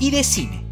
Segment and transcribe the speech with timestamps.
[0.00, 0.64] Y decime,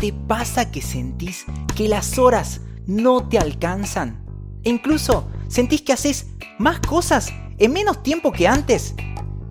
[0.00, 1.44] ¿te pasa que sentís
[1.76, 4.24] que las horas no te alcanzan?
[4.64, 8.94] E incluso sentís que haces más cosas en menos tiempo que antes,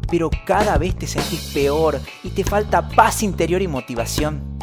[0.09, 4.57] pero cada vez te sentís peor y te falta paz interior y motivación.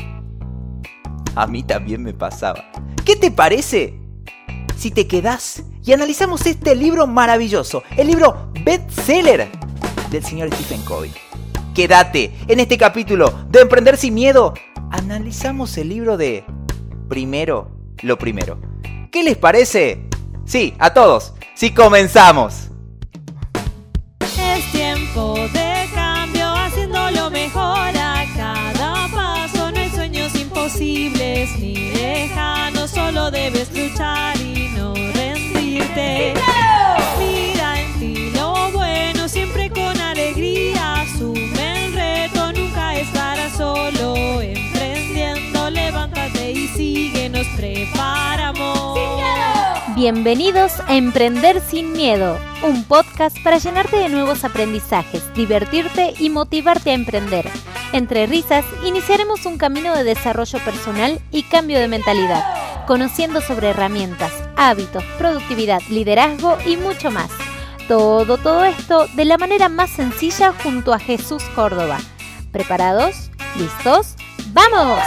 [1.36, 2.64] A mí también me pasaba.
[3.04, 4.00] ¿Qué te parece
[4.76, 9.48] si te quedás y analizamos este libro maravilloso, el libro bestseller
[10.10, 11.27] del señor Stephen Covey?
[11.78, 14.52] Quédate en este capítulo de Emprender sin Miedo.
[14.90, 16.44] Analizamos el libro de
[17.08, 17.70] Primero
[18.02, 18.58] lo Primero.
[19.12, 20.08] ¿Qué les parece?
[20.44, 21.34] Sí, a todos.
[21.54, 22.67] Si comenzamos.
[47.56, 48.98] Sigue, nos preparamos.
[49.96, 56.90] Bienvenidos a Emprender sin Miedo, un podcast para llenarte de nuevos aprendizajes, divertirte y motivarte
[56.90, 57.50] a emprender.
[57.92, 64.32] Entre risas, iniciaremos un camino de desarrollo personal y cambio de mentalidad, conociendo sobre herramientas,
[64.56, 67.30] hábitos, productividad, liderazgo y mucho más.
[67.88, 71.98] Todo, todo esto de la manera más sencilla junto a Jesús Córdoba.
[72.52, 73.30] ¿Preparados?
[73.56, 74.17] ¿Listos?
[74.58, 75.00] ¡Vamos!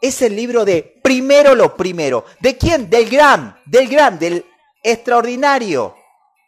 [0.01, 2.25] es el libro de Primero lo Primero.
[2.41, 2.89] ¿De quién?
[2.91, 4.45] Del gran, del gran, del
[4.83, 5.95] extraordinario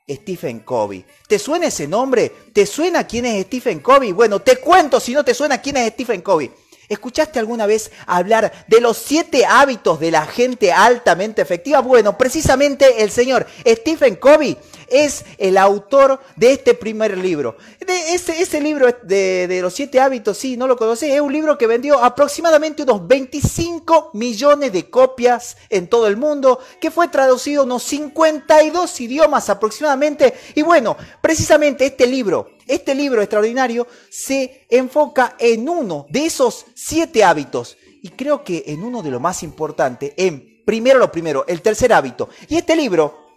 [0.08, 1.04] Stephen Covey.
[1.26, 2.32] ¿Te suena ese nombre?
[2.52, 4.12] ¿Te suena quién es Stephen Covey?
[4.12, 6.50] Bueno, te cuento si no te suena quién es Stephen Covey.
[6.88, 11.80] ¿Escuchaste alguna vez hablar de los siete hábitos de la gente altamente efectiva?
[11.80, 14.56] Bueno, precisamente el señor Stephen Covey
[14.90, 17.56] es el autor de este primer libro.
[17.84, 21.32] De ese, ese libro de, de, los siete hábitos, sí, no lo conocí, es un
[21.32, 27.08] libro que vendió aproximadamente unos 25 millones de copias en todo el mundo, que fue
[27.08, 30.34] traducido a unos 52 idiomas aproximadamente.
[30.54, 37.24] Y bueno, precisamente este libro, este libro extraordinario se enfoca en uno de esos siete
[37.24, 37.76] hábitos.
[38.02, 41.92] Y creo que en uno de los más importantes, en primero lo primero, el tercer
[41.92, 42.28] hábito.
[42.48, 43.27] Y este libro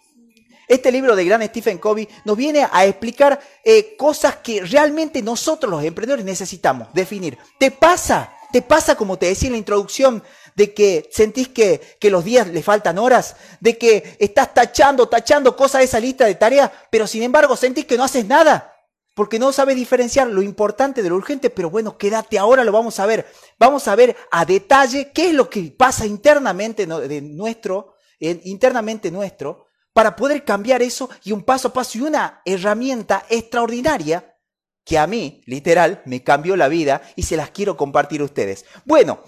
[0.71, 5.69] este libro de gran Stephen Covey nos viene a explicar eh, cosas que realmente nosotros
[5.69, 7.37] los emprendedores necesitamos definir.
[7.59, 8.33] ¿Te pasa?
[8.53, 10.23] ¿Te pasa como te decía en la introducción?
[10.53, 15.56] de que sentís que, que, los días le faltan horas, de que estás tachando, tachando
[15.56, 18.74] cosas de esa lista de tareas, pero sin embargo sentís que no haces nada,
[19.15, 23.00] porque no sabes diferenciar lo importante de lo urgente, pero bueno, quédate, ahora lo vamos
[23.00, 23.25] a ver.
[23.57, 29.67] Vamos a ver a detalle qué es lo que pasa internamente de nuestro, internamente nuestro,
[29.93, 34.38] para poder cambiar eso y un paso a paso y una herramienta extraordinaria
[34.83, 38.65] que a mí, literal, me cambió la vida y se las quiero compartir a ustedes.
[38.85, 39.21] Bueno,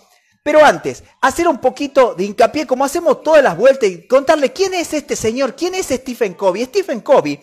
[0.43, 4.73] pero antes, hacer un poquito de hincapié, como hacemos todas las vueltas, y contarle quién
[4.73, 6.65] es este señor, quién es Stephen Covey.
[6.65, 7.39] Stephen Covey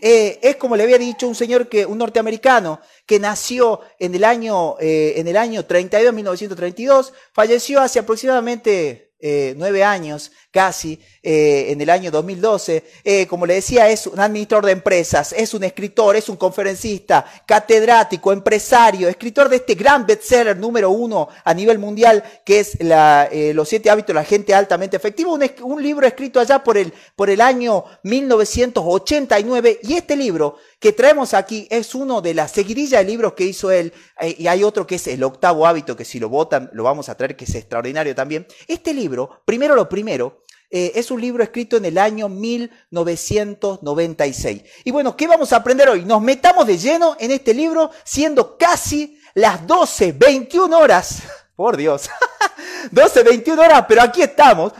[0.00, 4.24] eh, es como le había dicho un señor que, un norteamericano, que nació en el
[4.24, 11.72] año, eh, en el año 32, 1932, falleció hace aproximadamente eh, nueve años, casi eh,
[11.72, 12.84] en el año 2012.
[13.02, 17.26] Eh, como le decía, es un administrador de empresas, es un escritor, es un conferencista,
[17.44, 23.28] catedrático, empresario, escritor de este gran bestseller número uno a nivel mundial, que es la,
[23.32, 26.92] eh, Los siete hábitos de la gente altamente efectiva, un, libro escrito allá por el,
[27.16, 29.80] por el año 1989.
[29.82, 33.72] Y este libro que traemos aquí es uno de las seguidillas de libros que hizo
[33.72, 33.92] él,
[34.38, 37.16] y hay otro que es El octavo hábito, que si lo votan lo vamos a
[37.16, 38.46] traer, que es extraordinario también.
[38.68, 40.43] Este libro, primero lo primero,
[40.76, 44.62] eh, es un libro escrito en el año 1996.
[44.82, 46.04] Y bueno, ¿qué vamos a aprender hoy?
[46.04, 51.22] Nos metamos de lleno en este libro, siendo casi las 12, 21 horas.
[51.54, 52.10] Por Dios,
[52.90, 54.72] 12, 21 horas, pero aquí estamos.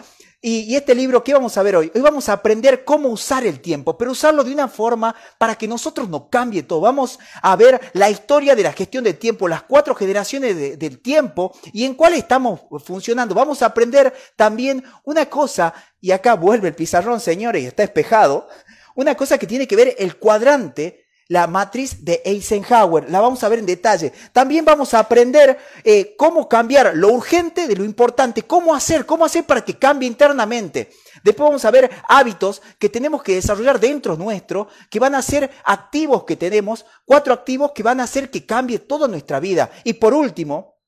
[0.46, 1.90] Y, este libro, ¿qué vamos a ver hoy?
[1.94, 5.66] Hoy vamos a aprender cómo usar el tiempo, pero usarlo de una forma para que
[5.66, 6.82] nosotros no cambie todo.
[6.82, 11.56] Vamos a ver la historia de la gestión del tiempo, las cuatro generaciones del tiempo
[11.72, 13.34] y en cuál estamos funcionando.
[13.34, 18.46] Vamos a aprender también una cosa, y acá vuelve el pizarrón, señores, y está espejado,
[18.96, 23.10] una cosa que tiene que ver el cuadrante la matriz de Eisenhower.
[23.10, 24.12] La vamos a ver en detalle.
[24.32, 29.24] También vamos a aprender eh, cómo cambiar lo urgente de lo importante, cómo hacer, cómo
[29.24, 30.90] hacer para que cambie internamente.
[31.22, 35.50] Después vamos a ver hábitos que tenemos que desarrollar dentro nuestro, que van a ser
[35.64, 39.70] activos que tenemos, cuatro activos que van a hacer que cambie toda nuestra vida.
[39.84, 40.78] Y por último,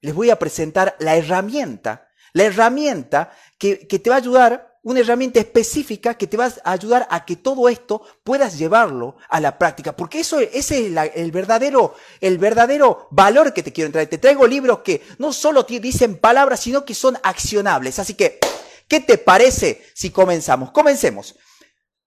[0.00, 5.00] les voy a presentar la herramienta, la herramienta que, que te va a ayudar una
[5.00, 9.56] herramienta específica que te va a ayudar a que todo esto puedas llevarlo a la
[9.56, 14.06] práctica, porque eso ese es el verdadero el verdadero valor que te quiero entrar.
[14.06, 17.98] Te traigo libros que no solo te dicen palabras, sino que son accionables.
[17.98, 18.40] Así que,
[18.88, 20.72] ¿qué te parece si comenzamos?
[20.72, 21.36] Comencemos.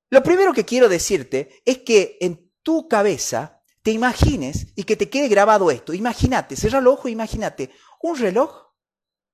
[0.09, 5.09] Lo primero que quiero decirte es que en tu cabeza te imagines y que te
[5.09, 5.93] quede grabado esto.
[5.93, 7.71] Imagínate, cierra los ojos, imagínate
[8.01, 8.71] un reloj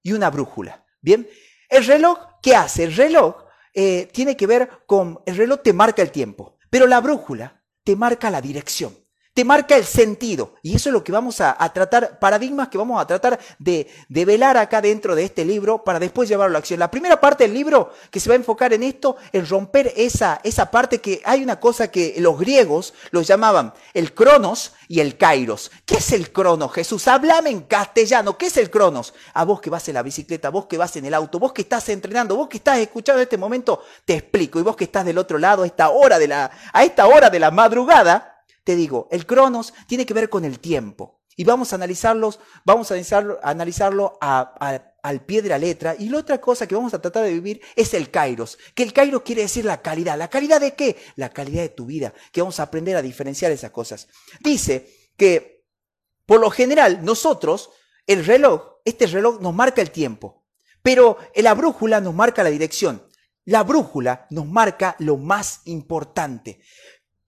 [0.03, 0.85] y una brújula.
[1.01, 1.27] Bien,
[1.71, 2.83] el reloj, ¿qué hace?
[2.83, 3.35] El reloj
[3.73, 7.95] eh, tiene que ver con, el reloj te marca el tiempo, pero la brújula te
[7.95, 9.00] marca la dirección
[9.33, 10.55] te marca el sentido.
[10.61, 14.25] Y eso es lo que vamos a, tratar, paradigmas que vamos a tratar de, de,
[14.25, 16.79] velar acá dentro de este libro para después llevarlo a la acción.
[16.79, 20.41] La primera parte del libro que se va a enfocar en esto, en romper esa,
[20.43, 25.17] esa parte que hay una cosa que los griegos los llamaban el cronos y el
[25.17, 25.71] kairos.
[25.85, 27.07] ¿Qué es el cronos, Jesús?
[27.07, 28.37] Háblame en castellano.
[28.37, 29.13] ¿Qué es el cronos?
[29.33, 31.61] A vos que vas en la bicicleta, vos que vas en el auto, vos que
[31.61, 34.59] estás entrenando, vos que estás escuchando en este momento, te explico.
[34.59, 37.29] Y vos que estás del otro lado a esta hora de la, a esta hora
[37.29, 38.30] de la madrugada,
[38.63, 41.21] te digo, el cronos tiene que ver con el tiempo.
[41.35, 45.95] Y vamos a analizarlos, vamos a analizarlo, analizarlo al pie de la letra.
[45.97, 48.57] Y la otra cosa que vamos a tratar de vivir es el kairos.
[48.75, 50.17] Que el kairos quiere decir la calidad.
[50.17, 50.97] ¿La calidad de qué?
[51.15, 52.13] La calidad de tu vida.
[52.31, 54.07] Que vamos a aprender a diferenciar esas cosas.
[54.41, 55.65] Dice que,
[56.25, 57.71] por lo general, nosotros,
[58.05, 60.45] el reloj, este reloj nos marca el tiempo.
[60.83, 63.07] Pero la brújula nos marca la dirección.
[63.45, 66.61] La brújula nos marca lo más importante.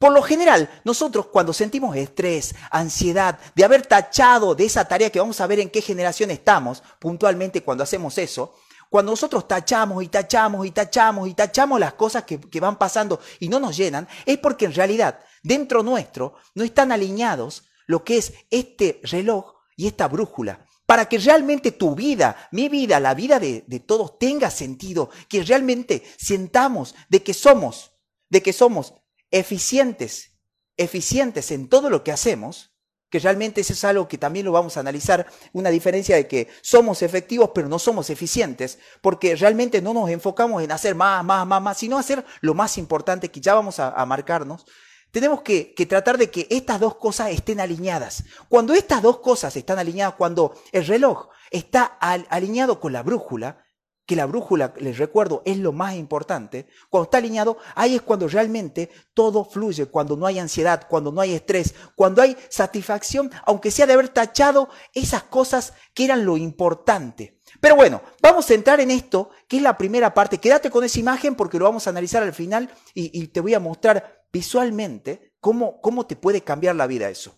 [0.03, 5.19] Por lo general, nosotros cuando sentimos estrés, ansiedad, de haber tachado de esa tarea que
[5.19, 8.53] vamos a ver en qué generación estamos, puntualmente cuando hacemos eso,
[8.89, 13.47] cuando nosotros tachamos y tachamos y tachamos y tachamos las cosas que, van pasando y
[13.47, 18.33] no nos llenan, es porque en realidad dentro nuestro no están alineados lo que es
[18.51, 20.67] este reloj y esta brújula.
[20.85, 25.43] Para que realmente tu vida, mi vida, la vida de, de todos tenga sentido, que
[25.43, 27.93] realmente sientamos de que somos,
[28.27, 28.95] de que somos
[29.33, 30.37] eficientes,
[30.77, 32.71] eficientes en todo lo que hacemos,
[33.09, 36.47] que realmente eso es algo que también lo vamos a analizar, una diferencia de que
[36.61, 41.47] somos efectivos pero no somos eficientes, porque realmente no nos enfocamos en hacer más, más,
[41.47, 44.65] más, más, sino hacer lo más importante que ya vamos a, marcarnos.
[45.11, 48.23] Tenemos que, que, tratar de que estas dos cosas estén alineadas.
[48.49, 53.62] Cuando estas dos cosas están alineadas, cuando el reloj está alineado con la brújula,
[54.05, 58.27] que la brújula, les recuerdo, es lo más importante, cuando está alineado, ahí es cuando
[58.27, 63.71] realmente todo fluye, cuando no hay ansiedad, cuando no hay estrés, cuando hay satisfacción, aunque
[63.71, 67.39] sea de haber tachado esas cosas que eran lo importante.
[67.61, 70.37] Pero bueno, vamos a entrar en esto, que es la primera parte.
[70.37, 73.53] Quédate con esa imagen porque lo vamos a analizar al final y, y te voy
[73.53, 77.37] a mostrar visualmente cómo, cómo te puede cambiar la vida eso.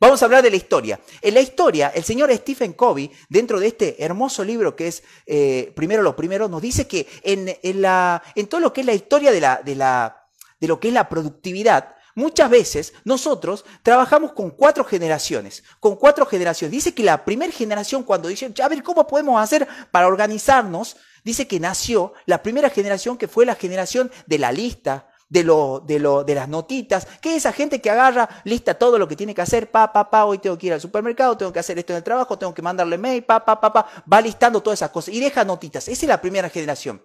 [0.00, 1.00] Vamos a hablar de la historia.
[1.20, 5.72] En la historia, el señor Stephen Covey, dentro de este hermoso libro que es eh,
[5.74, 9.32] Primero lo Primero, nos dice que en, la, en, todo lo que es la historia
[9.32, 10.28] de, la, de, la,
[10.60, 16.26] de lo que es la productividad, Muchas veces nosotros trabajamos con cuatro generaciones, con cuatro
[16.26, 16.72] generaciones.
[16.72, 20.96] Dice que la primera generación cuando dice, a ver, ¿cómo podemos hacer para organizarnos?
[21.22, 25.82] Dice que nació la primera generación que fue la generación de la lista, de, lo,
[25.86, 29.34] de, lo, de las notitas, que esa gente que agarra, lista todo lo que tiene
[29.34, 31.92] que hacer, pa, pa, pa, hoy tengo que ir al supermercado, tengo que hacer esto
[31.92, 34.90] en el trabajo, tengo que mandarle mail, pa, pa, pa, pa, va listando todas esas
[34.90, 35.88] cosas y deja notitas.
[35.88, 37.00] Esa es la primera generación.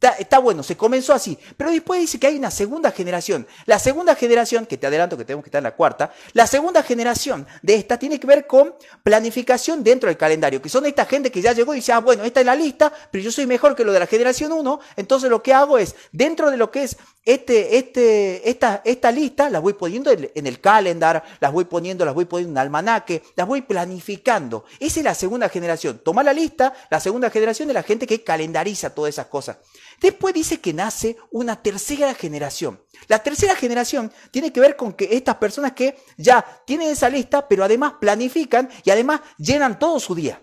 [0.00, 1.36] Está, bueno, se comenzó así.
[1.56, 3.46] Pero después dice que hay una segunda generación.
[3.66, 6.84] La segunda generación, que te adelanto que tenemos que estar en la cuarta, la segunda
[6.84, 11.32] generación de esta tiene que ver con planificación dentro del calendario, que son esta gente
[11.32, 13.74] que ya llegó y dice, ah, bueno, esta es la lista, pero yo soy mejor
[13.74, 16.84] que lo de la generación 1, entonces lo que hago es, dentro de lo que
[16.84, 16.96] es
[17.28, 22.24] este, este, esta, lista, las voy poniendo en el calendar, las voy poniendo, las voy
[22.24, 24.64] poniendo en un almanaque, las voy planificando.
[24.80, 26.00] Esa es la segunda generación.
[26.02, 29.58] Toma la lista, la segunda generación de la gente que calendariza todas esas cosas.
[30.00, 32.82] Después dice que nace una tercera generación.
[33.08, 37.46] La tercera generación tiene que ver con que estas personas que ya tienen esa lista,
[37.46, 40.42] pero además planifican y además llenan todo su día.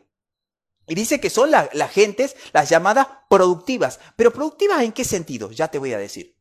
[0.85, 3.99] Y dice que son las gentes, las llamadas productivas.
[4.15, 5.49] Pero productivas en qué sentido?
[5.49, 6.34] Ya te voy a decir.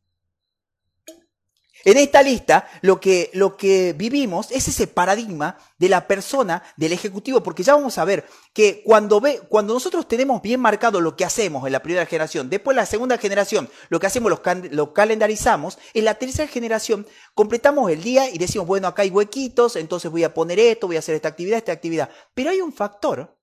[1.85, 6.93] En esta lista lo que, lo que vivimos es ese paradigma de la persona, del
[6.93, 11.15] ejecutivo, porque ya vamos a ver que cuando, ve, cuando nosotros tenemos bien marcado lo
[11.15, 14.31] que hacemos en la primera generación, después la segunda generación, lo que hacemos
[14.71, 19.75] lo, calendarizamos, en la tercera generación completamos el día y decimos, bueno, acá hay huequitos,
[19.75, 22.09] entonces voy a poner esto, voy a hacer esta actividad, esta actividad.
[22.33, 23.34] Pero hay un factor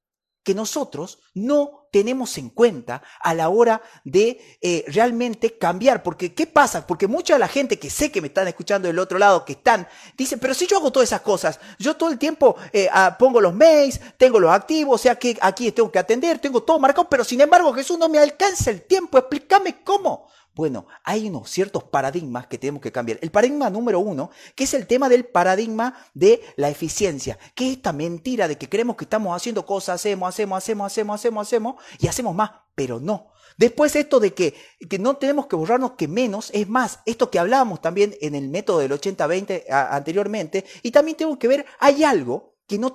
[0.42, 6.02] que nosotros no tenemos en cuenta a la hora de eh, realmente cambiar.
[6.02, 6.86] Porque, ¿qué pasa?
[6.86, 9.52] Porque mucha de la gente que sé que me están escuchando del otro lado, que
[9.52, 13.16] están, dicen, pero si yo hago todas esas cosas, yo todo el tiempo eh, ah,
[13.18, 16.78] pongo los mails, tengo los activos, o sea que aquí tengo que atender, tengo todo
[16.78, 20.28] marcado, pero sin embargo Jesús no me alcanza el tiempo, explícame cómo.
[20.54, 23.18] Bueno, hay unos ciertos paradigmas que tenemos que cambiar.
[23.22, 27.76] El paradigma número uno, que es el tema del paradigma de la eficiencia, que es
[27.76, 31.74] esta mentira de que creemos que estamos haciendo cosas, hacemos, hacemos, hacemos, hacemos, hacemos, hacemos,
[31.98, 33.32] y hacemos más, pero no.
[33.56, 34.54] Después esto de que,
[34.98, 38.80] no tenemos que borrarnos que menos es más, esto que hablábamos también en el método
[38.80, 42.94] del 80-20 anteriormente, y también tengo que ver, hay algo que no,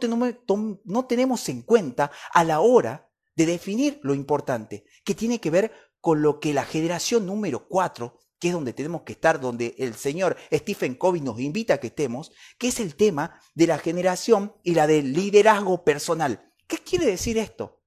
[0.86, 5.72] no tenemos en cuenta a la hora de definir lo importante, que tiene que ver
[6.01, 9.96] con lo que la generación número 4, que es donde tenemos que estar, donde el
[9.96, 14.56] señor Stephen Covey nos invita a que estemos, que es el tema de la generación
[14.63, 16.54] y la del liderazgo personal.
[16.68, 17.82] ¿Qué quiere decir esto?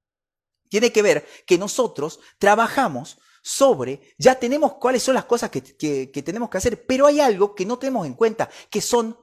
[0.68, 6.22] Tiene que ver que nosotros trabajamos sobre, ya tenemos cuáles son las cosas que, que,
[6.22, 9.18] tenemos que hacer, pero hay algo que no tenemos en cuenta, que son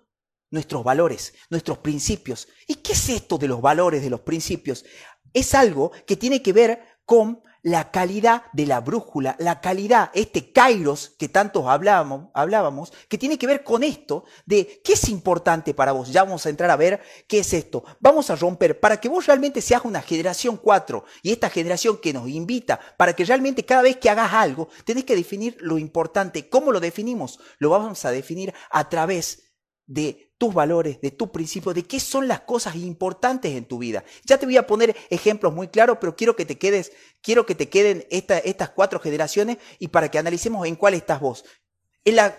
[0.49, 2.47] nuestros valores, nuestros principios.
[2.67, 4.85] ¿Y qué es esto de los valores, de los principios?
[5.33, 10.53] Es algo que tiene que ver con la calidad de la brújula, la calidad, este
[10.53, 15.73] kairos que tantos hablábamos, hablábamos, que tiene que ver con esto de qué es importante
[15.73, 16.13] para vos.
[16.13, 17.83] Ya vamos a entrar a ver qué es esto.
[17.99, 22.13] Vamos a romper para que vos realmente seas una generación 4 y esta generación que
[22.13, 26.47] nos invita para que realmente cada vez que hagas algo tenés que definir lo importante.
[26.47, 27.37] ¿Cómo lo definimos?
[27.57, 29.46] Lo vamos a definir a través
[29.87, 34.03] de tus valores, de tu principio, de qué son las cosas importantes en tu vida.
[34.25, 36.91] Ya te voy a poner ejemplos muy claros, pero quiero que te quedes,
[37.21, 41.45] quiero que te queden estas cuatro generaciones y para que analicemos en cuál estás vos.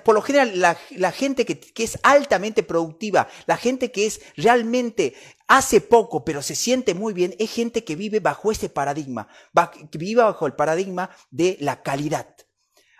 [0.05, 5.15] por lo general, la, gente que, que, es altamente productiva, la gente que es realmente
[5.49, 9.29] hace poco, pero se siente muy bien, es gente que vive bajo ese paradigma,
[9.91, 12.35] que vive bajo el paradigma de la calidad.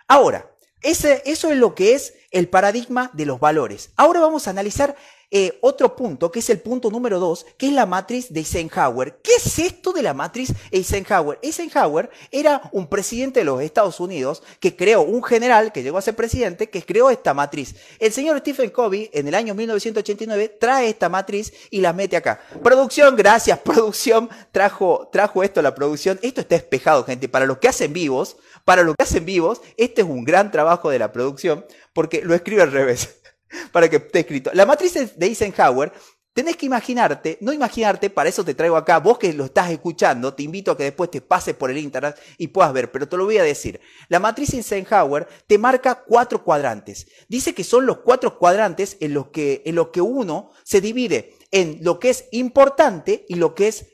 [0.07, 3.91] Ahora, eso es lo que es el paradigma de los valores.
[3.95, 4.95] Ahora vamos a analizar
[5.31, 9.19] eh, otro punto, que es el punto número dos, que es la matriz de Eisenhower.
[9.21, 11.37] ¿Qué es esto de la matriz Eisenhower?
[11.43, 16.01] Eisenhower era un presidente de los Estados Unidos que creó, un general que llegó a
[16.01, 17.75] ser presidente, que creó esta matriz.
[17.99, 22.41] El señor Stephen Covey, en el año 1989, trae esta matriz y la mete acá.
[22.63, 26.19] Producción, gracias, producción, trajo, trajo esto a la producción.
[26.23, 27.29] Esto está despejado, gente.
[27.29, 30.89] Para los que hacen vivos, para los que hacen vivos, este es un gran trabajo
[30.89, 33.18] de la producción, porque lo escribe al revés
[33.71, 34.51] para que esté escrito.
[34.53, 35.91] La matriz de Eisenhower,
[36.33, 40.33] tenés que imaginarte, no imaginarte, para eso te traigo acá, vos que lo estás escuchando,
[40.33, 43.17] te invito a que después te pases por el internet y puedas ver, pero te
[43.17, 43.81] lo voy a decir.
[44.07, 47.07] La matriz Eisenhower te marca cuatro cuadrantes.
[47.27, 51.35] Dice que son los cuatro cuadrantes en los que, en los que uno se divide
[51.51, 53.87] en lo que es importante y lo que es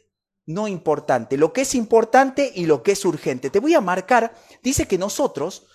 [0.48, 3.50] no importante, lo que es importante y lo que es urgente.
[3.50, 4.36] Te voy a marcar,
[4.66, 5.68] dice que nosotros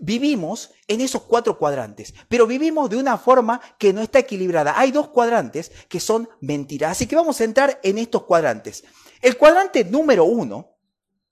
[0.00, 4.78] vivimos en esos cuatro cuadrantes, pero vivimos de una forma que no está equilibrada.
[4.78, 8.84] Hay dos cuadrantes que son mentiras, así que vamos a entrar en estos cuadrantes.
[9.20, 10.76] El cuadrante número uno,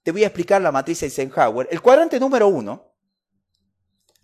[0.02, 2.92] te voy a explicar la matriz Eisenhower, el cuadrante número uno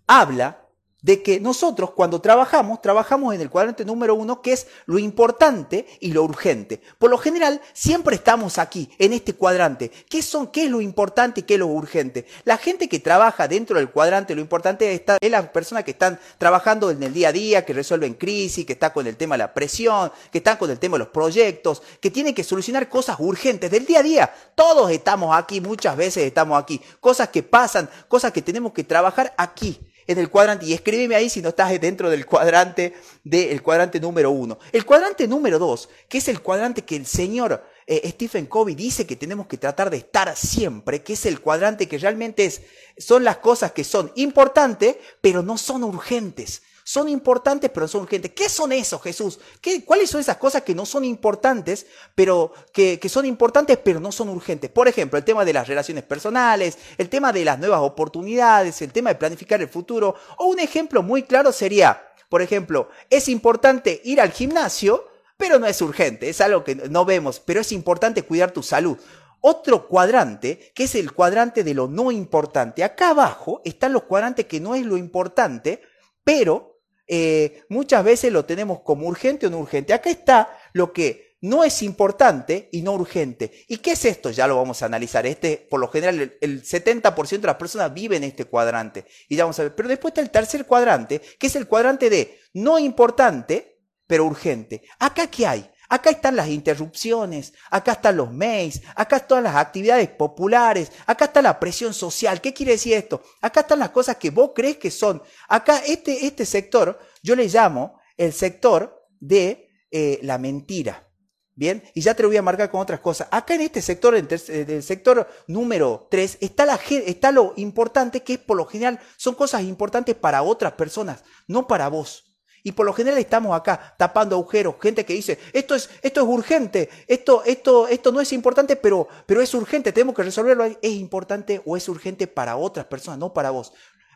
[0.09, 0.62] habla
[1.03, 5.87] de que nosotros cuando trabajamos, trabajamos en el cuadrante número uno, que es lo importante
[6.01, 6.81] y lo urgente.
[6.99, 9.91] Por lo general, siempre estamos aquí, en este cuadrante.
[10.09, 12.27] ¿Qué, son, qué es lo importante y qué es lo urgente?
[12.45, 16.19] La gente que trabaja dentro del cuadrante, lo importante es, es la persona que están
[16.39, 19.41] trabajando en el día a día, que resuelven crisis, que está con el tema de
[19.41, 23.17] la presión, que está con el tema de los proyectos, que tienen que solucionar cosas
[23.19, 24.35] urgentes del día a día.
[24.55, 26.81] Todos estamos aquí, muchas veces estamos aquí.
[27.01, 29.81] Cosas que pasan, cosas que tenemos que trabajar aquí
[30.13, 34.31] en el cuadrante y escríbeme ahí si no estás dentro del cuadrante del cuadrante número
[34.31, 34.59] uno.
[34.73, 39.07] El cuadrante número dos, que es el cuadrante que el señor eh, Stephen Covey dice
[39.07, 42.63] que tenemos que tratar de estar siempre, que es el cuadrante que realmente es,
[42.97, 46.63] son las cosas que son importantes, pero no son urgentes.
[46.85, 48.33] Son importantes, pero son urgentes.
[48.33, 49.39] ¿Qué son esos, Jesús?
[49.61, 54.01] ¿Qué, ¿Cuáles son esas cosas que no son importantes, pero que, que, son importantes, pero
[54.01, 54.71] no son urgentes?
[54.71, 58.93] Por ejemplo, el tema de las relaciones personales, el tema de las nuevas oportunidades, el
[58.93, 60.15] tema de planificar el futuro.
[60.39, 65.67] O un ejemplo muy claro sería, por ejemplo, es importante ir al gimnasio, pero no
[65.67, 66.29] es urgente.
[66.29, 68.99] Es algo que no vemos, pero es importante cuidar tu salud
[69.43, 72.85] otro cuadrante, que es el cuadrante de lo no importante.
[72.85, 75.83] Acá abajo están los cuadrantes que no es lo importante,
[76.25, 76.72] pero
[77.15, 79.93] eh, muchas veces lo tenemos como urgente o no urgente.
[79.93, 83.67] Acá está lo que no es importante y no urgente.
[83.69, 84.31] ¿Y qué es esto?
[84.31, 85.27] Ya lo vamos a analizar.
[85.27, 89.05] Este, por lo general, el, 70% de las personas viven en este cuadrante.
[89.29, 89.75] Y vamos a ver.
[89.75, 94.83] Pero después está el tercer cuadrante, que es el cuadrante de no importante, pero urgente.
[94.99, 95.71] ¿Acá qué hay?
[95.93, 101.43] Acá están las interrupciones, acá están los mails, acá están las actividades populares, acá está
[101.43, 102.41] la presión social.
[102.41, 103.21] ¿Qué quiere decir esto?
[103.43, 105.23] Acá están las cosas que vos crees que son.
[105.49, 111.07] Acá este, este sector, yo le llamo el sector de eh, la mentira.
[111.55, 113.29] Bien, y ya te lo voy a marcar con otras cosas.
[113.31, 118.33] Acá en este sector, en el sector número 3, está, la, está lo importante que
[118.33, 122.32] es por lo general son cosas importantes para otras personas, no para vos.
[122.63, 126.27] Y por lo general estamos acá tapando agujeros, gente que dice, esto es, esto es
[126.27, 130.65] urgente, esto, esto, esto no es importante, pero, pero es urgente, tenemos que resolverlo.
[130.65, 133.73] Es importante o es urgente para otras personas, no para vos.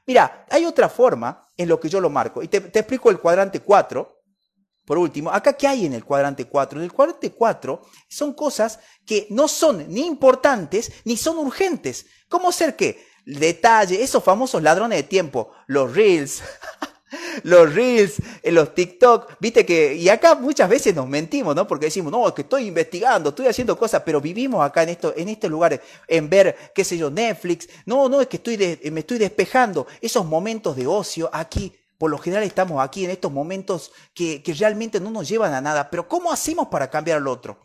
[0.06, 2.42] Mira, hay otra forma en lo que yo lo marco.
[2.42, 4.12] Y te, te explico el cuadrante 4.
[4.84, 6.78] Por último, acá qué hay en el cuadrante 4?
[6.78, 12.06] En el cuadrante 4 son cosas que no son ni importantes ni son urgentes.
[12.28, 13.04] ¿Cómo ser qué?
[13.26, 16.44] Detalle, esos famosos ladrones de tiempo, los reels,
[17.42, 18.14] los reels,
[18.44, 21.66] los TikTok, viste que, y acá muchas veces nos mentimos, ¿no?
[21.66, 25.12] Porque decimos, no, es que estoy investigando, estoy haciendo cosas, pero vivimos acá en esto,
[25.16, 28.56] en este lugar, en ver, qué sé yo, Netflix, no, no, es que estoy
[28.90, 33.32] me estoy despejando, esos momentos de ocio aquí, por lo general estamos aquí en estos
[33.32, 37.26] momentos que, que realmente no nos llevan a nada, pero ¿cómo hacemos para cambiar al
[37.26, 37.58] otro?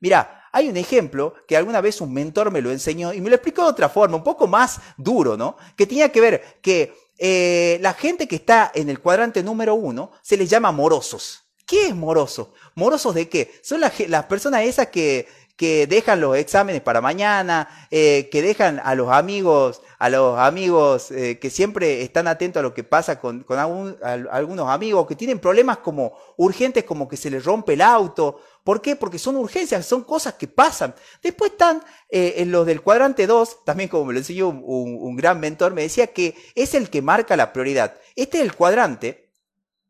[0.00, 3.36] Mira, hay un ejemplo que alguna vez un mentor me lo enseñó y me lo
[3.36, 5.56] explicó de otra forma, un poco más duro, ¿no?
[5.76, 10.10] Que tenía que ver que eh, la gente que está en el cuadrante número uno
[10.22, 11.44] se les llama morosos.
[11.66, 12.52] ¿Qué es moroso?
[12.74, 13.52] ¿Morosos de qué?
[13.62, 13.92] Son las,
[14.26, 19.80] personas esas que, que dejan los exámenes para mañana, eh, que dejan a los amigos,
[19.98, 24.68] a los amigos eh, que siempre están atentos a lo que pasa con, con algunos
[24.68, 28.96] amigos, que tienen problemas como urgentes como que se les rompe el auto ¿Por qué?
[28.96, 30.94] Porque son urgencias, son cosas que pasan.
[31.22, 35.38] Después están eh, en los del cuadrante 2, también como me lo enseñó un, gran
[35.38, 38.00] mentor, me decía que es el que marca la prioridad.
[38.16, 39.34] Este es el cuadrante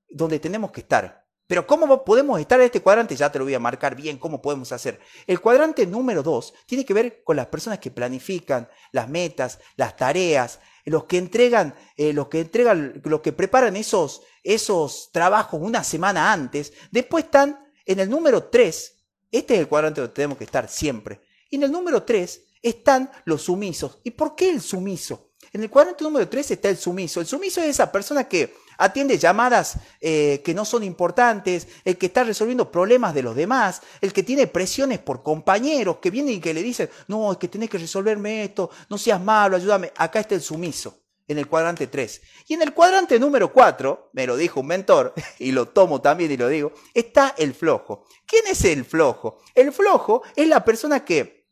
[0.08, 1.24] donde tenemos que estar.
[1.46, 3.14] Pero ¿cómo podemos estar en este cuadrante?
[3.14, 4.98] Ya te lo voy a marcar bien cómo podemos hacer.
[5.26, 9.96] El cuadrante número 2 tiene que ver con las personas que planifican las metas, las
[9.96, 15.84] tareas, los que entregan, eh, los que entregan, los que preparan esos, esos trabajos una
[15.84, 16.72] semana antes.
[16.90, 18.94] Después están en el número 3,
[19.30, 21.20] este es el cuadrante donde tenemos que estar siempre.
[21.50, 23.98] Y en el número 3 están los sumisos.
[24.04, 25.32] ¿Y por qué el sumiso?
[25.52, 27.20] En el cuadrante número 3 está el sumiso.
[27.20, 32.06] El sumiso es esa persona que atiende llamadas eh, que no son importantes, el que
[32.06, 36.40] está resolviendo problemas de los demás, el que tiene presiones por compañeros que vienen y
[36.40, 39.92] que le dicen, no, es que tenés que resolverme esto, no seas malo, ayúdame.
[39.96, 42.22] Acá está el sumiso en el cuadrante 3.
[42.48, 46.30] Y en el cuadrante número 4, me lo dijo un mentor, y lo tomo también
[46.30, 48.04] y lo digo, está el flojo.
[48.26, 49.38] ¿Quién es el flojo?
[49.54, 51.43] El flojo es la persona que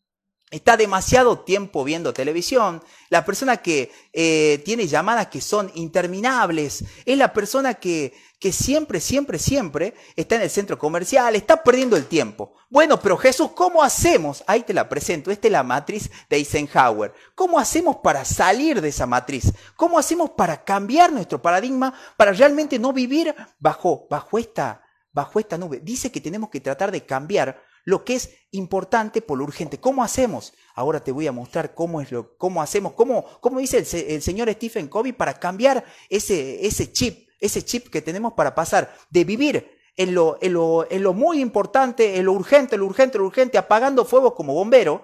[0.52, 7.18] está demasiado tiempo viendo televisión, la persona que eh, tiene llamadas que son interminables, es
[7.18, 12.04] la persona que, que siempre, siempre, siempre está en el centro comercial, está perdiendo el
[12.04, 12.52] tiempo.
[12.68, 14.44] Bueno, pero Jesús, ¿cómo hacemos?
[14.46, 17.14] Ahí te la presento, esta es la matriz de Eisenhower.
[17.34, 19.52] ¿Cómo hacemos para salir de esa matriz?
[19.74, 25.56] ¿Cómo hacemos para cambiar nuestro paradigma, para realmente no vivir bajo, bajo, esta, bajo esta
[25.56, 25.80] nube?
[25.82, 29.80] Dice que tenemos que tratar de cambiar lo que es importante por lo urgente.
[29.80, 30.54] ¿Cómo hacemos?
[30.74, 34.22] Ahora te voy a mostrar cómo, es lo, cómo hacemos, cómo, cómo dice el, el,
[34.22, 39.24] señor Stephen Covey para cambiar ese, ese chip, ese chip que tenemos para pasar de
[39.24, 43.26] vivir en lo, en lo, en lo muy importante, en lo urgente, lo urgente, lo
[43.26, 45.02] urgente, apagando fuego como bombero,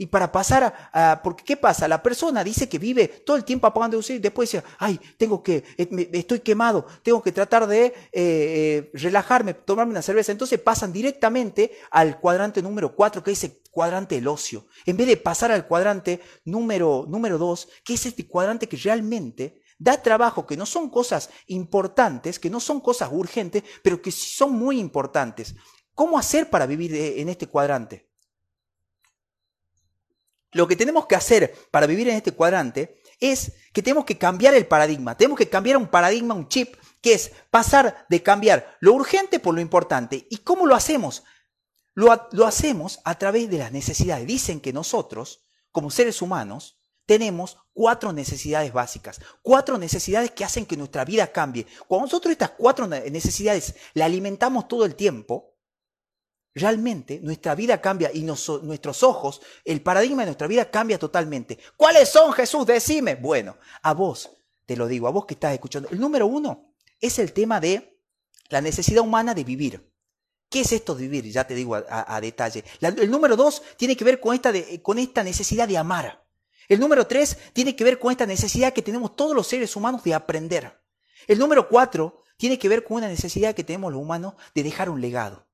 [0.00, 1.86] y para pasar a, porque ¿qué pasa?
[1.86, 5.42] La persona dice que vive todo el tiempo apagando luces y después dice, ay, tengo
[5.42, 10.32] que, eh, estoy quemado, tengo que tratar de eh, eh, relajarme, tomarme una cerveza.
[10.32, 14.68] Entonces pasan directamente al cuadrante número 4, que es el cuadrante del ocio.
[14.86, 19.60] En vez de pasar al cuadrante número, número 2, que es este cuadrante que realmente
[19.78, 24.52] da trabajo, que no son cosas importantes, que no son cosas urgentes, pero que son
[24.52, 25.54] muy importantes.
[25.94, 28.09] ¿Cómo hacer para vivir en este cuadrante?
[30.52, 34.54] Lo que tenemos que hacer para vivir en este cuadrante es que tenemos que cambiar
[34.54, 38.92] el paradigma, tenemos que cambiar un paradigma, un chip, que es pasar de cambiar lo
[38.94, 40.26] urgente por lo importante.
[40.30, 41.22] ¿Y cómo lo hacemos?
[41.94, 42.12] Lo,
[42.46, 44.26] hacemos a través de las necesidades.
[44.26, 50.76] Dicen que nosotros, como seres humanos, tenemos cuatro necesidades básicas, cuatro necesidades que hacen que
[50.76, 51.66] nuestra vida cambie.
[51.88, 55.49] Cuando nosotros estas cuatro necesidades la alimentamos todo el tiempo,
[56.54, 61.58] realmente nuestra vida cambia y nuestros ojos, el paradigma de nuestra vida cambia totalmente.
[61.76, 62.66] ¿Cuáles son, Jesús?
[62.66, 63.14] Decime.
[63.16, 64.30] Bueno, a vos,
[64.66, 65.88] te lo digo, a vos que estás escuchando.
[65.90, 68.00] El número uno es el tema de
[68.48, 69.90] la necesidad humana de vivir.
[70.48, 71.32] ¿Qué es esto de vivir?
[71.32, 72.64] Ya te digo a, detalle.
[72.80, 76.24] el número dos tiene que ver con esta, con esta necesidad de amar.
[76.68, 80.02] El número tres tiene que ver con esta necesidad que tenemos todos los seres humanos
[80.02, 80.80] de aprender.
[81.28, 84.90] El número cuatro tiene que ver con una necesidad que tenemos los humanos de dejar
[84.90, 85.49] un legado.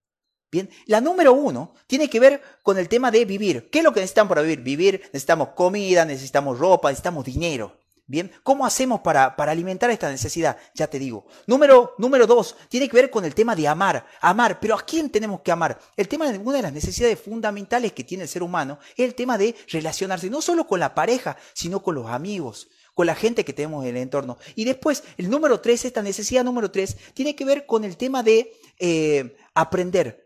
[0.51, 3.69] Bien, la número uno tiene que ver con el tema de vivir.
[3.71, 4.61] ¿Qué es lo que necesitamos para vivir?
[4.61, 7.87] Vivir, necesitamos comida, necesitamos ropa, necesitamos dinero.
[8.09, 10.57] Bien, ¿cómo hacemos para, para alimentar esta necesidad?
[10.75, 11.27] Ya te digo.
[11.49, 14.07] Número, número dos, tiene que ver con el tema de amar.
[14.21, 15.81] Amar, pero ¿a quién tenemos que amar?
[15.97, 19.17] El tema de una de las necesidades fundamentales que tiene el ser humano es el
[19.17, 23.45] tema de relacionarse, no solo con la pareja, sino con los amigos, con la gente
[23.45, 24.39] que tenemos en el entorno.
[24.55, 28.23] Y después, el número tres, esta necesidad número tres, tiene que ver con el tema
[28.23, 30.26] de eh, aprender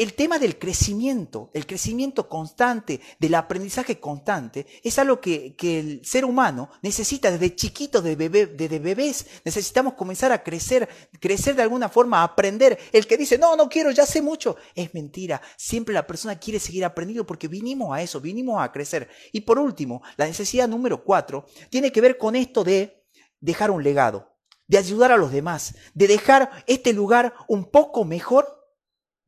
[0.00, 6.24] el tema del crecimiento, el crecimiento constante, del aprendizaje constante, es algo que, el ser
[6.24, 9.26] humano necesita desde chiquito, desde, desde bebés.
[9.44, 10.88] Necesitamos comenzar a crecer,
[11.20, 12.78] crecer de alguna forma, aprender.
[12.92, 15.42] El que dice, no, no quiero, ya sé mucho, es mentira.
[15.58, 19.06] Siempre la persona quiere seguir aprendiendo porque vinimos a eso, vinimos a crecer.
[19.32, 23.04] Y por último, la necesidad número cuatro tiene que ver con esto de
[23.38, 24.34] dejar un legado,
[24.66, 28.59] de ayudar a los demás, de dejar este lugar un poco mejor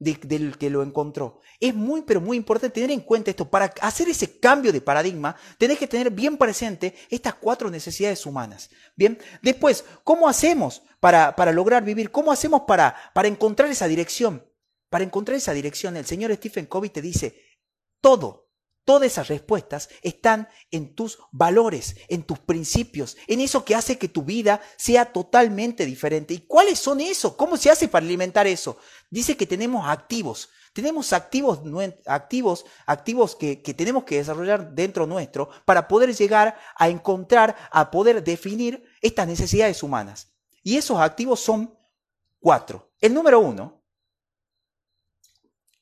[0.02, 1.40] del que lo encontró.
[1.60, 3.48] Es muy, pero muy importante tener en cuenta esto.
[3.48, 8.70] Para hacer ese cambio de paradigma, tenés que tener bien presente estas cuatro necesidades humanas.
[8.96, 12.10] Bien, después, ¿cómo hacemos para, para lograr vivir?
[12.10, 14.44] ¿Cómo hacemos para, para encontrar esa dirección?
[14.90, 17.40] Para encontrar esa dirección, el señor Stephen Covey te dice,
[18.00, 18.41] todo
[18.84, 24.08] Todas esas respuestas están en tus valores, en tus principios, en eso que hace que
[24.08, 26.34] tu vida sea totalmente diferente.
[26.34, 27.34] ¿Y cuáles son esos?
[27.34, 28.78] ¿Cómo se hace para alimentar eso?
[29.08, 30.48] Dice que tenemos activos.
[30.72, 31.60] Tenemos activos,
[32.06, 37.90] activos, activos que, que tenemos que desarrollar dentro nuestro para poder llegar a encontrar, a
[37.90, 40.32] poder definir estas necesidades humanas.
[40.64, 41.78] Y esos activos son
[42.40, 42.90] cuatro.
[43.00, 43.84] El número uno,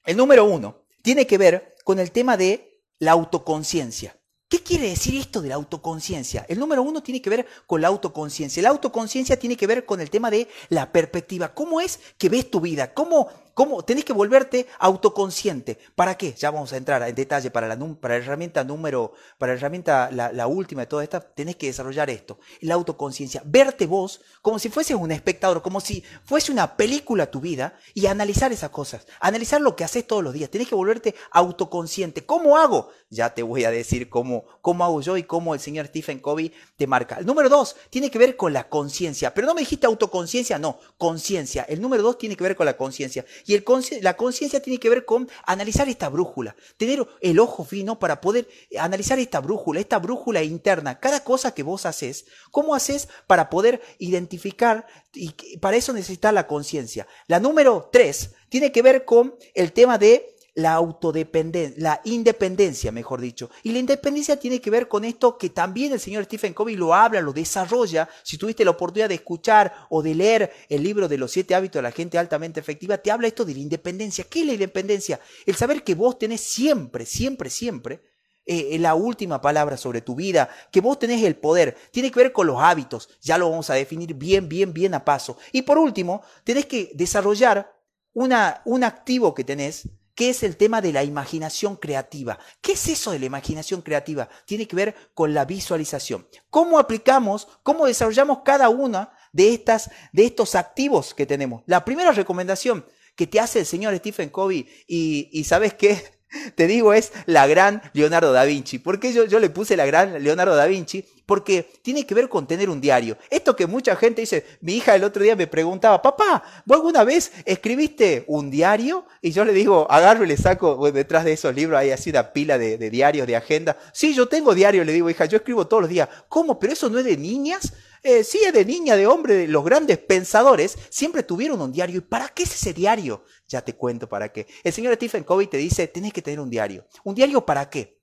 [0.04, 2.69] el número uno tiene que ver con el tema de
[3.00, 4.16] la autoconciencia.
[4.48, 6.44] ¿Qué quiere decir esto de la autoconciencia?
[6.48, 8.62] El número uno tiene que ver con la autoconciencia.
[8.62, 11.54] La autoconciencia tiene que ver con el tema de la perspectiva.
[11.54, 12.92] ¿Cómo es que ves tu vida?
[12.92, 13.82] ¿Cómo, ¿Cómo?
[13.84, 15.78] Tenés que volverte autoconsciente.
[15.94, 16.32] ¿Para qué?
[16.32, 20.46] Ya vamos a entrar en detalle para la, la herramienta número, para la herramienta, la,
[20.46, 23.42] última de toda esta, tenés que desarrollar esto, la autoconciencia.
[23.44, 28.06] Verte vos como si fueses un espectador, como si fuese una película tu vida y
[28.06, 30.50] analizar esas cosas, analizar lo que haces todos los días.
[30.50, 32.24] Tenés que volverte autoconsciente.
[32.24, 32.90] ¿Cómo hago?
[33.10, 36.52] Ya te voy a decir cómo, cómo hago yo y cómo el señor Stephen Covey
[36.76, 37.16] te marca.
[37.18, 40.78] El número dos tiene que ver con la conciencia, pero no me dijiste autoconciencia, no,
[40.96, 41.64] conciencia.
[41.64, 43.24] El número dos tiene que ver con la conciencia.
[43.46, 43.59] Y
[44.00, 48.48] la conciencia tiene que ver con analizar esta brújula, tener el ojo fino para poder
[48.79, 53.81] analizar esta brújula, esta brújula interna, cada cosa que vos haces, cómo haces para poder
[53.98, 57.07] identificar y para eso necesitas la conciencia.
[57.26, 63.20] La número tres tiene que ver con el tema de la autodependencia, la independencia, mejor
[63.20, 63.51] dicho.
[63.62, 66.94] Y la independencia tiene que ver con esto que también el señor Stephen Covey lo
[66.94, 68.09] habla, lo desarrolla.
[68.23, 71.81] Si tuviste la oportunidad de escuchar o de leer el libro de los siete hábitos
[71.81, 74.25] de la gente altamente efectiva, te habla esto de la independencia.
[74.25, 75.20] ¿Qué es la independencia?
[75.46, 78.03] El saber que vos tenés siempre, siempre, siempre
[78.46, 81.77] eh, la última palabra sobre tu vida, que vos tenés el poder.
[81.92, 83.09] Tiene que ver con los hábitos.
[83.20, 85.37] Ya lo vamos a definir bien, bien, bien a paso.
[85.53, 87.73] Y por último, tenés que desarrollar
[88.12, 92.38] una, un activo que tenés que es el tema de la imaginación creativa.
[92.61, 94.29] ¿Qué es eso de la imaginación creativa?
[94.44, 96.27] Tiene que ver con la visualización.
[96.51, 101.62] ¿Cómo aplicamos, cómo desarrollamos cada una de, estas, de estos activos que tenemos?
[101.66, 102.85] La primera recomendación
[103.16, 106.03] que te hace el señor Stephen Covey, y, ¿sabes qué?
[106.55, 108.79] Te digo, es la gran Leonardo da Vinci.
[108.79, 111.05] ¿Por qué yo, yo le puse la gran Leonardo da Vinci?
[111.31, 113.16] Porque tiene que ver con tener un diario.
[113.31, 117.05] Esto que mucha gente dice, mi hija el otro día me preguntaba, papá, ¿vos alguna
[117.05, 119.07] vez escribiste un diario?
[119.23, 122.33] Y yo le digo, agarro y le saco detrás de esos libros, hay así una
[122.33, 123.79] pila de, diarios, de agenda.
[123.93, 126.09] Sí, yo tengo diario, le digo, hija, yo escribo todos los días.
[126.29, 126.59] ¿Cómo?
[126.59, 127.75] ¿Pero eso no es de niñas?
[128.03, 131.99] Eh, sí, es de niña, de hombre, los grandes pensadores siempre tuvieron un diario.
[131.99, 133.23] ¿Y para qué es ese diario?
[133.47, 134.49] Ya te cuento para qué.
[134.64, 136.88] El señor Stephen Covey te dice, tenés que tener un diario.
[137.05, 137.99] ¿Un diario para qué?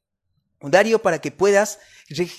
[0.59, 1.79] Un diario para que puedas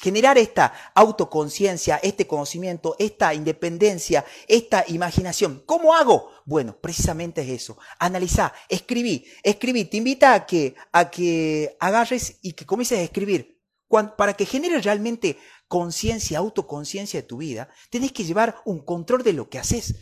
[0.01, 5.63] generar esta autoconciencia, este conocimiento, esta independencia, esta imaginación.
[5.67, 6.31] ¿Cómo hago?
[6.45, 7.79] Bueno, precisamente es eso.
[7.99, 9.85] Analiza, escribí, escribí.
[9.85, 13.57] Te invita a que, a que agarres y que comiences a escribir.
[14.17, 19.35] para que genere realmente conciencia, autoconciencia de tu vida, tenés que llevar un control de
[19.35, 19.97] lo que haces.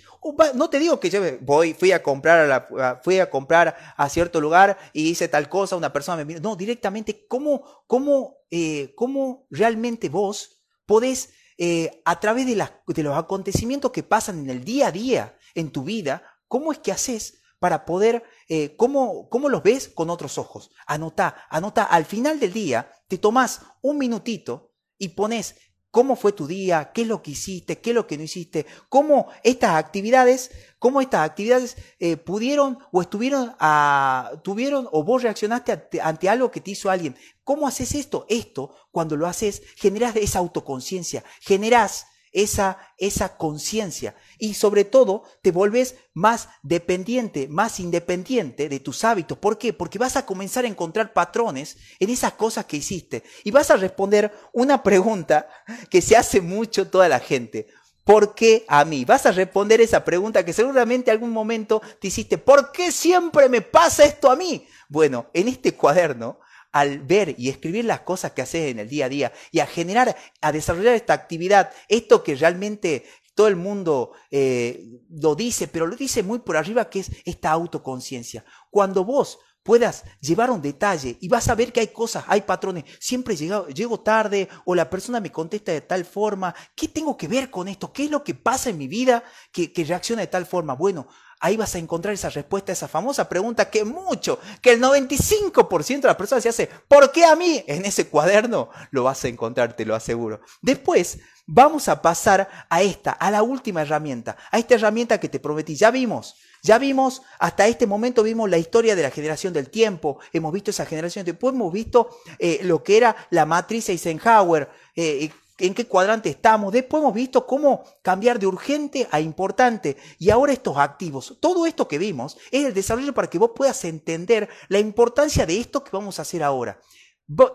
[0.55, 4.41] No te digo que yo voy, fui a comprar a fui a comprar a cierto
[4.41, 6.41] lugar y hice tal cosa, una persona me miró.
[6.41, 12.55] No, directamente, ¿cómo, cómo, eh, cómo realmente vos podés, eh, a través de,
[13.03, 16.93] los acontecimientos que pasan en el día a día en tu vida, cómo es que
[16.93, 20.71] haces para poder, eh, ¿cómo, ¿cómo, los ves con otros ojos?
[20.87, 25.57] Anota, anota, al final del día te tomás un minutito y pones
[25.97, 28.67] cómo fue tu día, qué es lo que hiciste, qué es lo que no hiciste,
[28.91, 35.73] cómo estas actividades, cómo estas actividades eh, pudieron o estuvieron, a, tuvieron o vos reaccionaste
[35.73, 37.17] ante, ante, algo que te hizo alguien.
[37.45, 38.27] ¿Cómo haces esto?
[38.29, 42.05] Esto, cuando lo haces, generas esa autoconciencia, generas
[42.37, 49.39] esa, esa conciencia y sobre todo te vuelves más dependiente, más independiente de tus hábitos.
[49.39, 49.73] ¿Por qué?
[49.73, 53.77] Porque vas a comenzar a encontrar patrones en esas cosas que hiciste y vas a
[53.77, 55.49] responder una pregunta
[55.89, 57.69] que se hace mucho toda la gente.
[58.05, 59.07] ¿Por qué a mí?
[59.07, 62.37] Vas a responder esa pregunta que seguramente algún momento te hiciste.
[62.37, 64.69] ¿Por qué siempre me pasa esto a mí?
[64.91, 66.39] Bueno, en este cuaderno
[66.77, 69.67] al ver y escribir las cosas que haces en el día a día y a
[69.67, 75.87] generar, a desarrollar esta actividad, esto que realmente todo el mundo eh, lo dice, pero
[75.87, 78.45] lo dice muy por arriba, que es esta autoconciencia.
[78.71, 82.85] Cuando vos puedas llevar un detalle y vas a ver que hay cosas, hay patrones,
[83.01, 87.27] siempre llego, llego tarde o la persona me contesta de tal forma, ¿qué tengo que
[87.27, 87.91] ver con esto?
[87.91, 90.75] ¿Qué es lo que pasa en mi vida que, que reacciona de tal forma?
[90.75, 91.09] Bueno,
[91.41, 96.01] ahí vas a encontrar esa respuesta a esa famosa pregunta que mucho, que el 95%
[96.01, 97.63] de las personas se hace, ¿por qué a mí?
[97.67, 100.41] En ese cuaderno lo vas a encontrar, te lo aseguro.
[100.63, 105.39] Después vamos a pasar a esta, a la última herramienta, a esta herramienta que te
[105.39, 105.77] prometí.
[105.77, 110.19] Ya vimos, ya vimos, hasta este momento vimos la historia de la generación del tiempo,
[110.33, 115.31] hemos visto esa generación, después hemos visto eh, lo que era la matriz Eisenhower, eh,
[115.59, 116.73] en qué cuadrante estamos.
[116.73, 119.97] Después hemos visto cómo cambiar de urgente a importante.
[120.19, 121.39] Y ahora estos activos.
[121.41, 125.59] Todo esto que vimos es el desarrollo para que vos puedas entender la importancia de
[125.59, 126.81] esto que vamos a hacer ahora.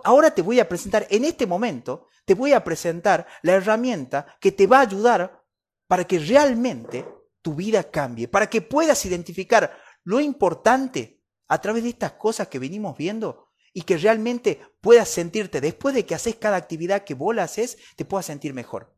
[0.04, 4.52] Ahora te voy a presentar, en este momento, te voy a presentar la herramienta que
[4.52, 5.44] te va a ayudar
[5.88, 7.06] para que realmente
[7.42, 12.60] tu vida cambie, para que puedas identificar lo importante a través de estas cosas que
[12.60, 17.36] venimos viendo y que realmente puedas sentirte, después de que haces cada actividad que vos
[17.36, 18.94] la haces, te puedas sentir mejor.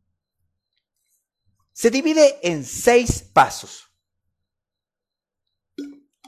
[1.74, 3.90] Se divide en seis pasos.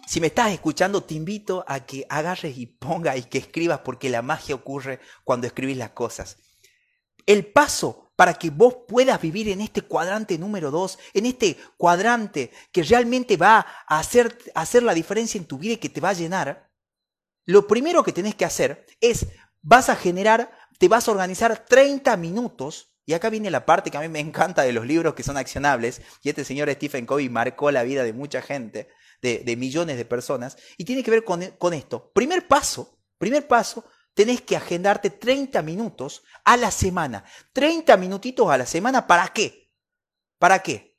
[0.08, 4.10] Si me estás escuchando, te invito a que agarres y pongas y que escribas porque
[4.10, 6.38] la magia ocurre cuando escribís las cosas.
[7.26, 12.52] El paso para que vos puedas vivir en este cuadrante número dos, en este cuadrante
[12.72, 16.10] que realmente va a hacer, hacer la diferencia en tu vida y que te va
[16.10, 16.72] a llenar,
[17.46, 19.28] lo primero que tenés que hacer es,
[19.66, 23.98] vas a generar, te vas a organizar 30 minutos, y acá viene la parte que
[23.98, 27.30] a mí me encanta de los libros que son accionables, y este señor Stephen Covey
[27.30, 28.90] marcó la vida de mucha gente,
[29.22, 32.12] de, millones de personas, y tiene que ver con, con esto.
[32.14, 37.26] Primer paso, primer paso, tenés que agendarte 30 minutos a la semana.
[37.54, 39.74] 30 minutitos a la semana, ¿para qué?
[40.38, 40.96] ¿Para qué?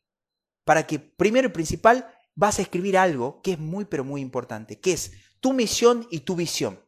[0.64, 4.80] Para que, primero y principal, vas a escribir algo que es muy, pero muy importante,
[4.80, 6.85] que es tu misión y tu visión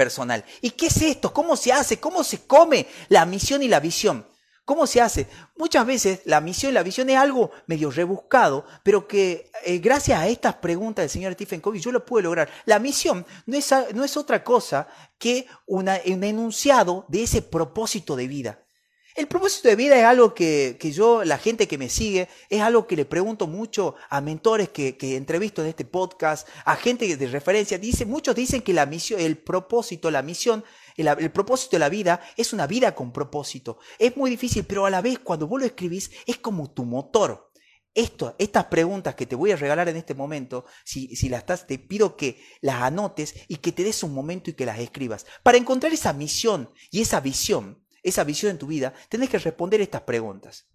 [0.00, 0.42] personal.
[0.62, 1.30] ¿Y qué es esto?
[1.30, 2.00] ¿Cómo se hace?
[2.00, 4.26] ¿Cómo se come la misión y la visión?
[4.64, 5.26] ¿Cómo se hace?
[5.58, 10.18] Muchas veces la misión y la visión es algo medio rebuscado, pero que eh, gracias
[10.18, 12.48] a estas preguntas del señor Stephen Covey yo lo pude lograr.
[12.64, 18.26] La misión no es, no es otra cosa que un enunciado de ese propósito de
[18.26, 18.58] vida.
[19.16, 22.60] El propósito de vida es algo que, que, yo, la gente que me sigue, es
[22.60, 27.16] algo que le pregunto mucho a mentores que, que entrevisto en este podcast, a gente
[27.16, 27.78] de referencia.
[27.78, 30.64] Dice, muchos dicen que la misión, el propósito, la misión,
[30.96, 33.78] el, propósito de la vida es una vida con propósito.
[33.98, 37.50] Es muy difícil, pero a la vez cuando vos lo escribís es como tu motor.
[37.92, 41.78] Estas preguntas que te voy a regalar en este momento, si, si las estás, te
[41.78, 45.26] pido que las anotes y que te des un momento y que las escribas.
[45.42, 49.80] Para encontrar esa misión y esa visión, esa visión en tu vida, tenés que responder
[49.80, 50.66] estas preguntas.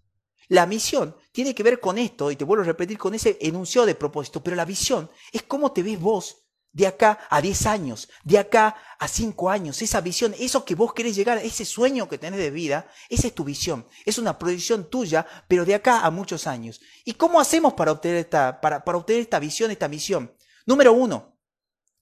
[0.48, 3.86] La misión tiene que ver con esto, y te vuelvo a repetir, con ese enunciado
[3.86, 8.08] de propósito, pero la visión es cómo te ves vos de acá a 10 años,
[8.22, 12.18] de acá a 5 años, esa visión, eso que vos querés llegar, ese sueño que
[12.18, 16.10] tenés de vida, esa es tu visión, es una proyección tuya, pero de acá a
[16.10, 16.80] muchos años.
[17.04, 20.36] ¿Y cómo hacemos para obtener esta, para, para obtener esta visión, esta misión?
[20.66, 21.38] Número uno,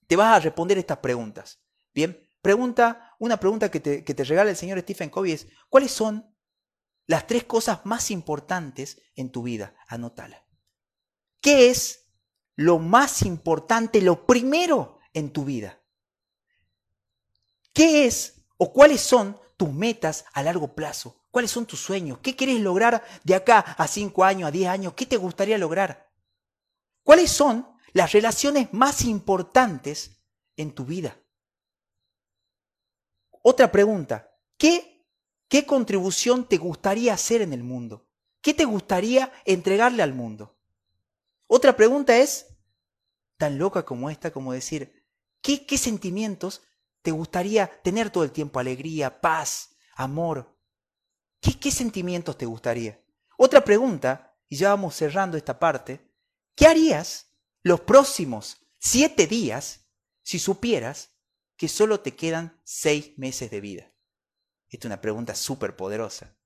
[0.09, 1.61] te vas a responder estas preguntas.
[1.95, 5.91] Bien, pregunta, una pregunta que te, que te regala el señor Stephen Covey es, ¿cuáles
[5.91, 6.33] son
[7.07, 9.75] las tres cosas más importantes en tu vida?
[9.89, 10.47] Anótala.
[11.41, 12.13] ¿Qué es
[12.55, 15.83] lo más importante, lo primero en tu vida?
[17.73, 21.25] ¿Qué es o cuáles son tus metas a largo plazo?
[21.31, 22.19] ¿Cuáles son tus sueños?
[22.23, 24.93] ¿Qué quieres lograr de acá a 5 años, a 10 años?
[24.95, 26.13] ¿Qué te gustaría lograr?
[27.03, 30.25] ¿Cuáles son las relaciones más importantes
[30.57, 31.24] en tu vida?
[33.47, 35.07] Otra pregunta, ¿qué,
[35.49, 38.09] qué contribución te gustaría hacer en el mundo?
[38.41, 40.57] ¿Qué te gustaría entregarle al mundo?
[41.47, 42.47] Otra pregunta es,
[43.37, 45.05] tan loca como esta, como decir,
[45.43, 46.63] ¿qué, qué sentimientos
[47.03, 48.61] te gustaría tener todo el tiempo?
[48.61, 50.59] Alegría, paz, amor.
[51.39, 52.99] ¿Qué, ¿Qué sentimientos te gustaría?
[53.37, 56.01] Otra pregunta, y ya vamos cerrando esta parte,
[56.55, 57.27] ¿qué harías
[57.63, 59.87] los próximos siete días
[60.23, 61.14] si supieras
[61.57, 63.93] que solo te quedan seis meses de vida?
[64.69, 66.37] Esta es una pregunta súper poderosa.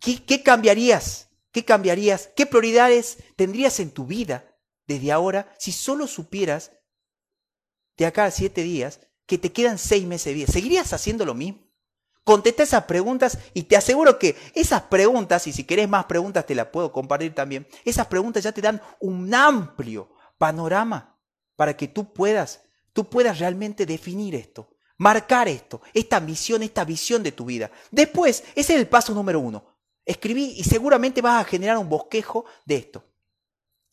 [0.00, 1.28] ¿Qué, ¿Qué cambiarías?
[1.52, 2.30] ¿Qué cambiarías?
[2.36, 6.72] ¿Qué prioridades tendrías en tu vida desde ahora si solo supieras
[7.96, 10.46] de acá a siete días que te quedan seis meses de vida?
[10.46, 11.70] ¿Seguirías haciendo lo mismo?
[12.24, 16.54] Contesta esas preguntas y te aseguro que esas preguntas, y si querés más preguntas te
[16.54, 21.18] las puedo compartir también, esas preguntas ya te dan un amplio panorama
[21.56, 27.22] para que tú puedas, tú puedas realmente definir esto, marcar esto, esta misión, esta visión
[27.22, 27.70] de tu vida.
[27.90, 29.64] Después, ese es el paso número uno.
[30.04, 33.04] Escribí y seguramente vas a generar un bosquejo de esto.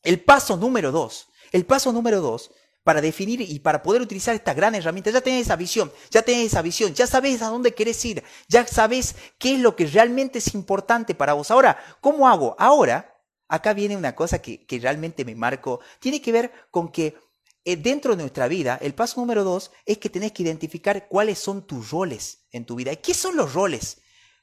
[0.04, 2.52] El paso número dos, el paso número dos,
[2.88, 6.46] para definir y para poder utilizar esta gran herramienta, ya tenés esa visión, ya tenés
[6.48, 10.40] esa visión, ya sabes a dónde querés ir, ya sabes qué es lo que realmente
[10.40, 11.52] es importante para vos.
[11.52, 12.56] Ahora, ¿cómo hago?
[12.58, 17.18] Ahora, acá viene una cosa que, que realmente me marcó, tiene que ver con que
[17.76, 21.68] dentro de nuestra vida, el paso número dos es que tenés que identificar cuáles son
[21.68, 22.94] tus roles en tu vida.
[22.94, 23.98] ¿Y qué son los roles?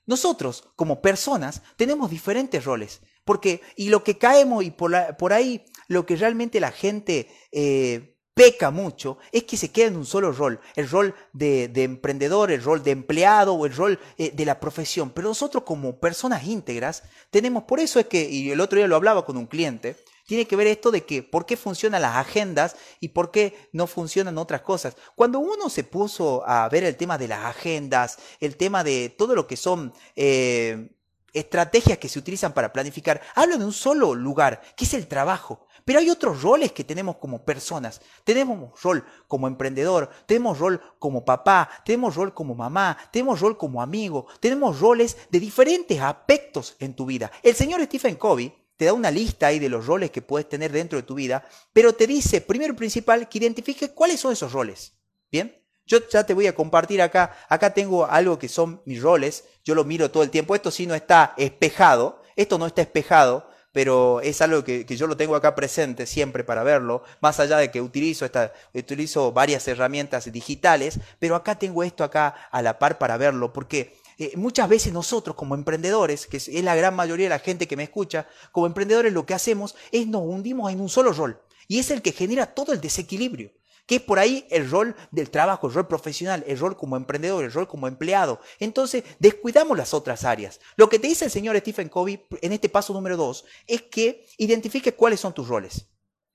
[0.07, 3.01] Nosotros, como personas, tenemos diferentes roles.
[3.25, 7.29] Porque, y lo que caemos y por, la, por ahí, lo que realmente la gente
[7.53, 10.61] eh, peca mucho, es que se queda en un solo rol.
[10.77, 14.61] El rol de, de emprendedor, el rol de empleado o el rol eh, de la
[14.61, 15.11] profesión.
[15.15, 18.97] Pero nosotros como personas íntegras, tenemos, por eso es que, y el otro día lo
[18.97, 22.77] hablaba con un cliente, tiene que ver esto de que por qué funcionan las agendas
[23.01, 24.97] y por qué no funcionan otras cosas.
[25.15, 29.35] Cuando uno se puso a ver el tema de las agendas, el tema de todo
[29.35, 30.91] lo que son eh,
[31.33, 35.67] estrategias que se utilizan para planificar, hablo de un solo lugar, que es el trabajo.
[35.85, 38.01] Pero hay otros roles que tenemos como personas.
[38.25, 43.83] Tenemos rol como emprendedor, tenemos rol como papá, tenemos rol como mamá, tenemos rol como
[43.83, 47.31] amigo, tenemos roles de diferentes aspectos en tu vida.
[47.43, 50.73] El señor Stephen Covey te da una lista ahí de los roles que puedes tener
[50.73, 54.53] dentro de tu vida, pero te dice, primero y principal, que identifique cuáles son esos
[54.53, 54.95] roles.
[55.31, 55.61] ¿Bien?
[55.87, 59.75] Yo ya te voy a compartir acá, acá tengo algo que son mis roles, yo
[59.75, 64.21] lo miro todo el tiempo, esto sí no está espejado, esto no está espejado, pero
[64.23, 67.71] es algo que, que, yo lo tengo acá presente siempre para verlo, más allá de
[67.71, 72.97] que utilizo, esta, utilizo varias herramientas digitales, pero acá tengo esto acá a la par
[72.97, 77.31] para verlo, porque eh, muchas veces nosotros como emprendedores, que es, la gran mayoría de
[77.31, 80.89] la gente que me escucha, como emprendedores lo que hacemos es nos hundimos en un
[80.89, 83.53] solo rol, y es el que genera todo el desequilibrio
[83.87, 87.45] que es por ahí el rol del trabajo, el rol profesional, el rol como emprendedor,
[87.45, 88.41] el rol como empleado.
[88.59, 90.61] Entonces, descuidamos las otras áreas.
[90.77, 94.27] Lo que te dice el señor Stephen Covey en este paso número dos es que
[94.39, 95.89] identifiques cuáles son tus roles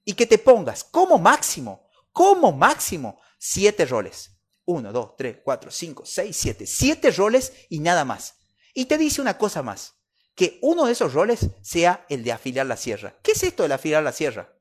[0.05, 4.38] y que te pongas como máximo, como máximo, siete roles.
[4.69, 6.67] Uno, dos, tres, cuatro, cinco, seis, siete.
[6.67, 8.35] Siete roles y nada más.
[8.75, 9.95] Y te dice una cosa más,
[10.35, 13.17] que uno de esos roles sea el de afilar la sierra.
[13.23, 14.53] ¿Qué es esto de afilar la sierra?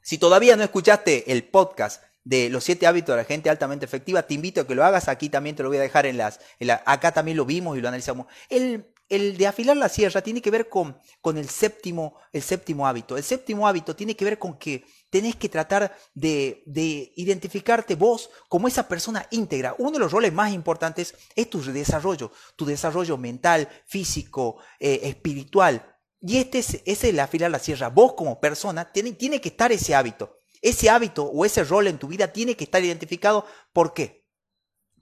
[0.00, 4.22] Si todavía no escuchaste el podcast de los siete hábitos de la gente altamente efectiva.
[4.22, 5.08] Te invito a que lo hagas.
[5.08, 6.40] Aquí también te lo voy a dejar en las.
[6.86, 8.26] acá también lo vimos y lo analizamos.
[8.48, 12.88] El, el de afilar la sierra tiene que ver con, con el, séptimo, el séptimo
[12.88, 13.18] hábito.
[13.18, 18.30] El séptimo hábito tiene que ver con que tenés que tratar de, de, identificarte vos
[18.48, 19.74] como esa persona íntegra.
[19.76, 25.94] Uno de los roles más importantes es tu desarrollo, tu desarrollo mental, físico, eh, espiritual.
[26.22, 27.88] Y este es, el afilar la sierra.
[27.90, 30.38] Vos como persona tiene, tiene que estar ese hábito.
[30.62, 33.44] Ese hábito o ese rol en tu vida tiene que estar identificado.
[33.74, 34.21] ¿Por qué?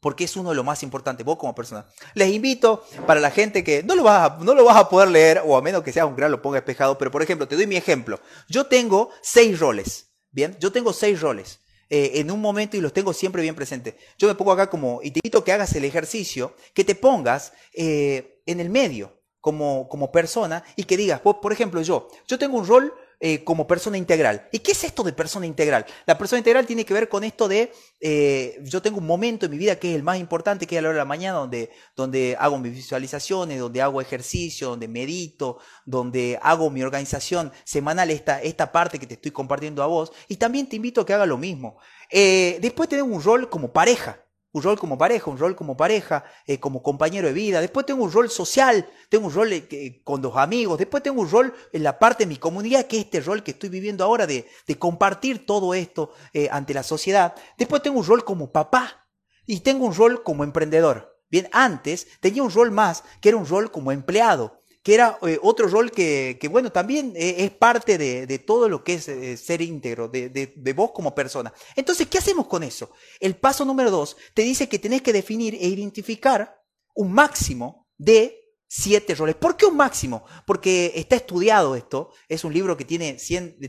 [0.01, 1.87] Porque es uno de los más importantes, vos como persona.
[2.15, 5.11] Les invito para la gente que no lo, vas a, no lo vas a poder
[5.11, 7.57] leer, o a menos que sea un gran lo ponga espejado, pero por ejemplo, te
[7.57, 8.19] doy mi ejemplo.
[8.49, 10.57] Yo tengo seis roles, ¿bien?
[10.59, 11.61] Yo tengo seis roles.
[11.93, 13.97] Eh, en un momento y los tengo siempre bien presentes.
[14.17, 17.53] Yo me pongo acá como, y te invito que hagas el ejercicio, que te pongas
[17.75, 22.59] eh, en el medio como, como persona y que digas, por ejemplo, yo, yo tengo
[22.59, 24.49] un rol eh, como persona integral.
[24.51, 25.85] ¿Y qué es esto de persona integral?
[26.07, 29.53] La persona integral tiene que ver con esto de, eh, yo tengo un momento en
[29.53, 31.39] mi vida que es el más importante, que es a la hora de la mañana,
[31.39, 38.11] donde, donde hago mis visualizaciones, donde hago ejercicio, donde medito, donde hago mi organización semanal,
[38.11, 40.13] esta, esta parte que te estoy compartiendo a vos.
[40.27, 41.77] Y también te invito a que haga lo mismo.
[42.11, 46.25] Eh, después tengo un rol como pareja un rol como pareja, un rol como pareja,
[46.47, 47.61] eh, como compañero de vida.
[47.61, 50.79] Después tengo un rol social, tengo un rol eh, con los amigos.
[50.79, 53.53] Después tengo un rol en la parte de mi comunidad, que es este rol que
[53.53, 54.47] estoy viviendo ahora de,
[54.79, 57.35] compartir todo esto eh, ante la sociedad.
[57.59, 59.09] Después tengo un rol como papá
[59.47, 61.19] y tengo un rol como emprendedor.
[61.31, 65.39] Bien, antes tenía un rol más, que era un rol como empleado que era eh,
[65.43, 69.61] otro rol que, bueno, también eh, es parte de, todo lo que es eh, ser
[69.61, 71.53] íntegro, de, vos como persona.
[71.77, 72.91] Entonces, ¿qué hacemos con eso?
[73.19, 76.59] El paso número dos te dice que tenés que definir e identificar
[76.95, 79.35] un máximo de siete roles.
[79.35, 80.25] ¿Por qué un máximo?
[80.47, 83.19] Porque está estudiado esto, es un libro que tiene,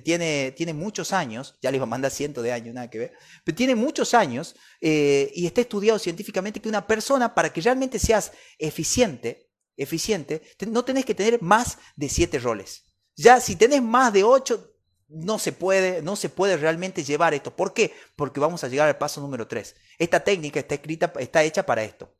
[0.03, 3.13] tiene, tiene muchos años, ya le iba a mandar cientos de años, nada que ver,
[3.43, 8.31] pero tiene muchos años y está estudiado científicamente que una persona, para que realmente seas
[8.59, 9.50] eficiente,
[9.81, 12.83] eficiente, no tenés que tener más de siete roles.
[13.15, 14.71] Ya si tenés más de ocho,
[15.07, 17.55] no se puede, no se puede realmente llevar esto.
[17.55, 17.93] ¿Por qué?
[18.15, 19.75] Porque vamos a llegar al paso número tres.
[19.99, 22.15] Esta técnica está escrita, está hecha para esto.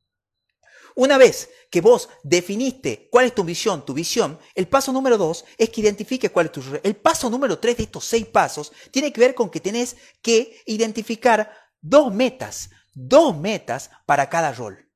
[0.96, 5.46] Una vez que vos definiste cuál es tu visión, tu visión, el paso número dos
[5.58, 6.62] es que identifiques cuál es tu.
[6.84, 10.62] El paso número tres de estos seis pasos tiene que ver con que tenés que
[10.66, 14.91] identificar dos metas, dos metas para cada rol.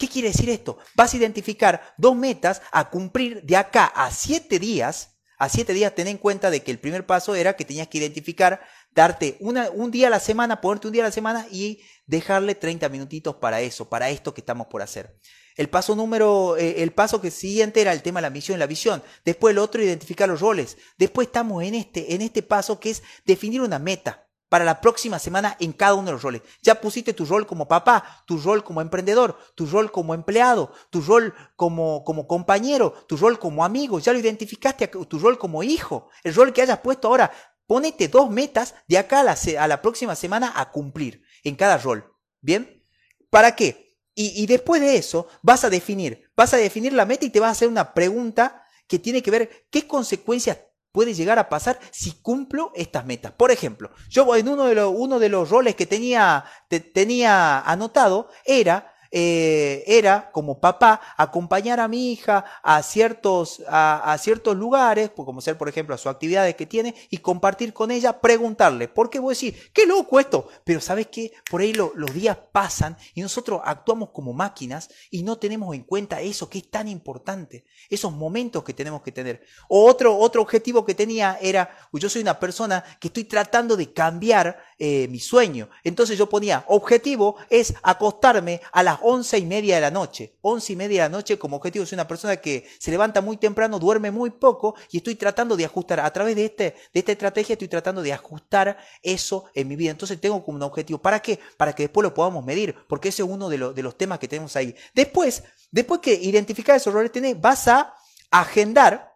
[0.00, 0.78] ¿Qué quiere decir esto?
[0.94, 5.18] Vas a identificar dos metas a cumplir de acá a siete días.
[5.36, 7.98] A siete días, ten en cuenta de que el primer paso era que tenías que
[7.98, 12.54] identificar, darte un día a la semana, ponerte un día a la semana y dejarle
[12.54, 15.18] 30 minutitos para eso, para esto que estamos por hacer.
[15.54, 18.60] El paso número, eh, el paso que siguiente era el tema de la misión y
[18.60, 19.02] la visión.
[19.26, 20.78] Después el otro, identificar los roles.
[20.96, 25.18] Después estamos en este, en este paso que es definir una meta para la próxima
[25.18, 26.42] semana en cada uno de los roles.
[26.60, 31.00] Ya pusiste tu rol como papá, tu rol como emprendedor, tu rol como empleado, tu
[31.00, 36.08] rol como, como compañero, tu rol como amigo, ya lo identificaste, tu rol como hijo,
[36.24, 37.30] el rol que hayas puesto ahora.
[37.66, 42.12] Ponete dos metas de acá a la, próxima semana a cumplir en cada rol.
[42.40, 42.84] ¿Bien?
[43.30, 43.96] ¿Para qué?
[44.16, 47.38] Y, y después de eso vas a definir, vas a definir la meta y te
[47.38, 50.58] vas a hacer una pregunta que tiene que ver qué consecuencias
[50.92, 53.32] puede llegar a pasar si cumplo estas metas.
[53.32, 56.44] Por ejemplo, yo en uno de, los, uno de los roles que tenía,
[56.92, 64.56] tenía anotado era eh, era como papá acompañar a mi hija a ciertos, a, ciertos
[64.56, 68.88] lugares, como ser por ejemplo a sus actividades que tiene, y compartir con ella, preguntarle,
[68.88, 70.48] ¿por qué voy a decir, qué loco esto?
[70.64, 75.38] Pero sabes qué, por ahí los días pasan y nosotros actuamos como máquinas y no
[75.38, 79.42] tenemos en cuenta eso que es tan importante, esos momentos que tenemos que tener.
[79.68, 83.92] O otro, otro objetivo que tenía era, yo soy una persona que estoy tratando de
[83.92, 85.68] cambiar eh, mi sueño.
[85.84, 90.36] Entonces yo ponía, objetivo es acostarme a las once y media de la noche.
[90.42, 93.36] Once y media de la noche como objetivo soy una persona que se levanta muy
[93.36, 96.00] temprano, duerme muy poco y estoy tratando de ajustar.
[96.00, 99.90] A través de, este, de esta estrategia estoy tratando de ajustar eso en mi vida.
[99.90, 101.00] Entonces tengo como un objetivo.
[101.00, 101.38] ¿Para qué?
[101.56, 104.28] Para que después lo podamos medir, porque ese es uno de, de los temas que
[104.28, 104.74] tenemos ahí.
[104.94, 107.94] Después, después que identificar esos roles tenés, vas a
[108.30, 109.12] agendar,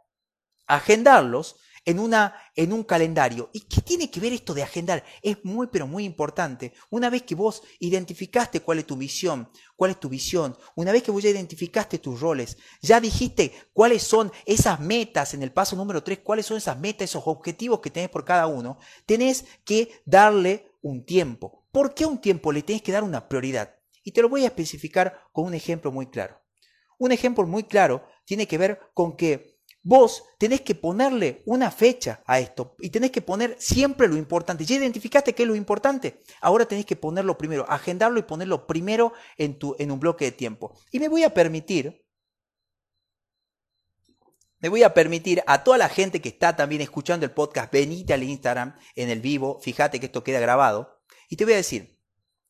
[0.66, 3.50] agendarlos en, una, en un calendario.
[3.52, 5.04] ¿Y qué tiene que ver esto de agendar?
[5.22, 6.72] Es muy, pero muy importante.
[6.90, 11.02] Una vez que vos identificaste cuál es tu misión, cuál es tu visión, una vez
[11.02, 15.76] que vos ya identificaste tus roles, ya dijiste cuáles son esas metas en el paso
[15.76, 20.02] número 3, cuáles son esas metas, esos objetivos que tenés por cada uno, tenés que
[20.04, 21.66] darle un tiempo.
[21.72, 22.52] ¿Por qué un tiempo?
[22.52, 23.76] Le tenés que dar una prioridad.
[24.02, 26.40] Y te lo voy a especificar con un ejemplo muy claro.
[26.98, 29.53] Un ejemplo muy claro tiene que ver con que
[29.84, 34.64] vos tenés que ponerle una fecha a esto y tenés que poner siempre lo importante.
[34.64, 36.22] ¿Ya identificaste qué es lo importante?
[36.40, 40.32] Ahora tenés que ponerlo primero, agendarlo y ponerlo primero en, tu, en un bloque de
[40.32, 40.76] tiempo.
[40.90, 42.02] Y me voy a permitir
[44.60, 48.14] me voy a permitir a toda la gente que está también escuchando el podcast, venite
[48.14, 52.00] al Instagram en el vivo, fíjate que esto queda grabado, y te voy a decir,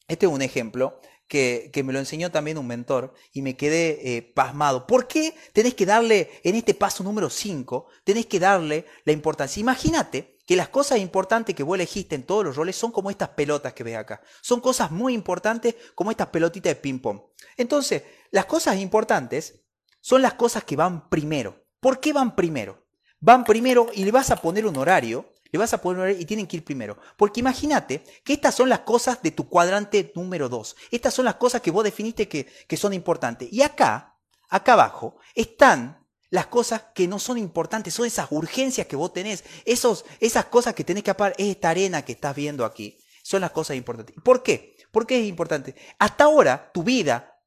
[0.06, 4.22] este es un ejemplo que, me lo enseñó también un mentor y me quedé eh,
[4.22, 4.86] pasmado.
[4.86, 9.60] ¿Por qué tenés que darle, en este paso número 5, tenés que darle la importancia?
[9.60, 13.30] Imagínate que las cosas importantes que vos elegiste en todos los roles son como estas
[13.30, 14.20] pelotas que ves acá.
[14.42, 17.20] Son cosas muy importantes como estas pelotitas de ping-pong.
[17.56, 19.64] Entonces, las cosas importantes
[20.00, 21.64] son las cosas que van primero.
[21.80, 22.86] ¿Por qué van primero?
[23.20, 26.20] Van primero y le vas a poner un horario, le vas a poner un horario
[26.20, 26.98] y tienen que ir primero.
[27.16, 30.74] Porque imagínate que estas son las cosas de tu cuadrante número 2.
[30.90, 33.52] Estas son las cosas que vos definiste que, son importantes.
[33.52, 38.96] Y acá, acá abajo, están las cosas que no son importantes, son esas urgencias que
[38.96, 42.98] vos tenés, esos, esas cosas que tenés que apagar, esta arena que estás viendo aquí,
[43.22, 44.16] son las cosas importantes.
[44.24, 44.76] ¿Por qué?
[44.90, 45.76] ¿Por qué es importante?
[46.00, 47.40] Hasta ahora, tu vida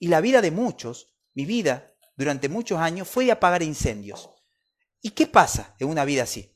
[0.00, 4.30] y la vida de muchos, mi vida durante muchos años fue de apagar incendios.
[5.00, 6.52] ¿Y qué pasa en una vida así?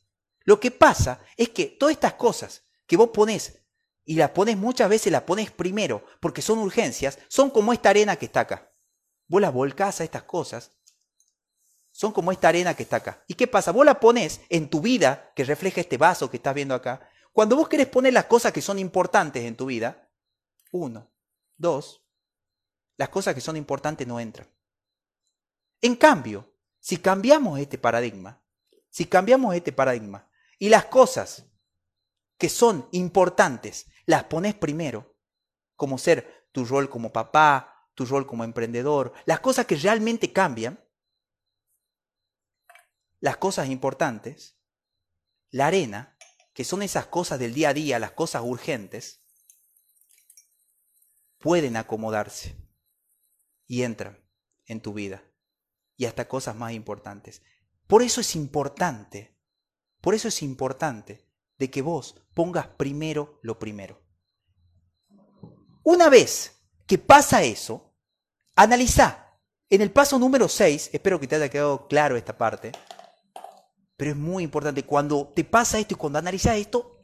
[0.47, 3.61] Lo que pasa es que todas estas cosas que vos pones,
[4.05, 8.17] y las pones muchas veces, las pones primero, porque son urgencias, son como esta arena
[8.17, 8.73] que está acá.
[9.27, 10.71] Vos las volcás a estas cosas,
[11.91, 13.25] son como esta arena que está acá.
[13.27, 13.73] ¿Y qué pasa?
[13.73, 17.11] Vos la pones en tu vida, que refleja este vaso que estás viendo acá.
[17.33, 20.09] Cuando vos querés poner las cosas que son importantes en tu vida,
[20.71, 21.11] uno,
[21.57, 22.05] dos,
[22.97, 24.49] las cosas que son importantes no entran.
[25.81, 28.41] En cambio, si cambiamos este paradigma,
[28.91, 30.29] si cambiamos este paradigma
[30.59, 31.47] y las cosas
[32.39, 35.17] que son importantes las pones primero,
[35.75, 40.83] como ser tu rol como papá, tu rol como emprendedor, las cosas que realmente cambian,
[43.21, 44.57] las cosas importantes,
[45.51, 46.17] la arena,
[46.53, 49.21] que son esas cosas del día a día, las cosas urgentes,
[51.39, 52.57] pueden acomodarse
[53.67, 54.25] y entran
[54.67, 55.23] en tu vida
[55.97, 57.43] y hasta cosas más importantes.
[57.87, 59.36] Por eso es importante,
[60.07, 61.27] por eso es importante
[61.59, 64.01] de que vos pongas primero lo primero.
[65.83, 67.93] Una vez que pasa eso,
[68.55, 69.37] analiza.
[69.69, 72.71] En el paso número 6, espero que te haya quedado claro esta parte,
[73.97, 77.01] pero es muy importante, cuando te pasa esto y cuando analizas esto,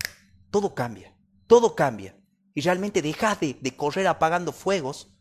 [0.53, 1.13] todo cambia,
[1.49, 2.17] todo cambia.
[2.55, 5.13] Y realmente dejas de, correr apagando fuegos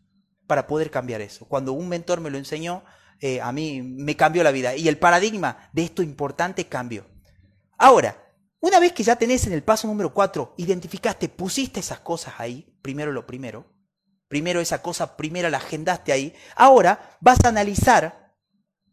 [0.46, 1.48] para poder cambiar eso.
[1.48, 2.84] Cuando un mentor me lo enseñó,
[3.22, 7.10] eh, a mí me cambió la vida y el paradigma de esto importante cambió.
[7.82, 8.16] Ahora,
[8.60, 12.78] una vez que ya tenés en el paso número 4, identificaste, pusiste esas cosas ahí,
[12.84, 13.66] primero lo primero,
[14.28, 18.36] primero esa cosa primera la agendaste ahí, ahora vas a analizar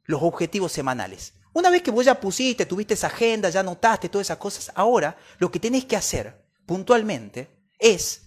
[0.04, 1.34] los objetivos semanales.
[1.52, 5.18] Una vez que vos ya pusiste, tuviste esa agenda, ya notaste todas esas cosas, ahora
[5.36, 8.22] lo que tenés que hacer puntualmente es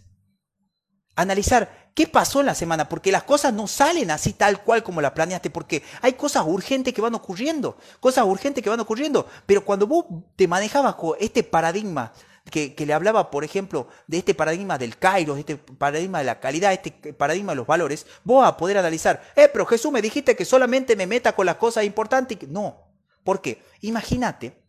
[1.15, 5.01] analizar qué pasó en la semana, porque las cosas no salen así tal cual como
[5.01, 9.63] la planeaste, porque hay cosas urgentes que van ocurriendo, cosas urgentes que van ocurriendo, pero
[9.65, 12.13] cuando vos te manejabas con este paradigma,
[12.49, 16.73] que, le hablaba, por ejemplo, de este paradigma del Kairos, este paradigma de la calidad,
[16.73, 20.35] este paradigma de los valores, vos vas a poder analizar, eh, pero Jesús me dijiste
[20.35, 22.37] que solamente me meta con las cosas importantes.
[22.49, 22.91] No,
[23.23, 23.63] ¿por qué?
[23.81, 24.61] Imagínate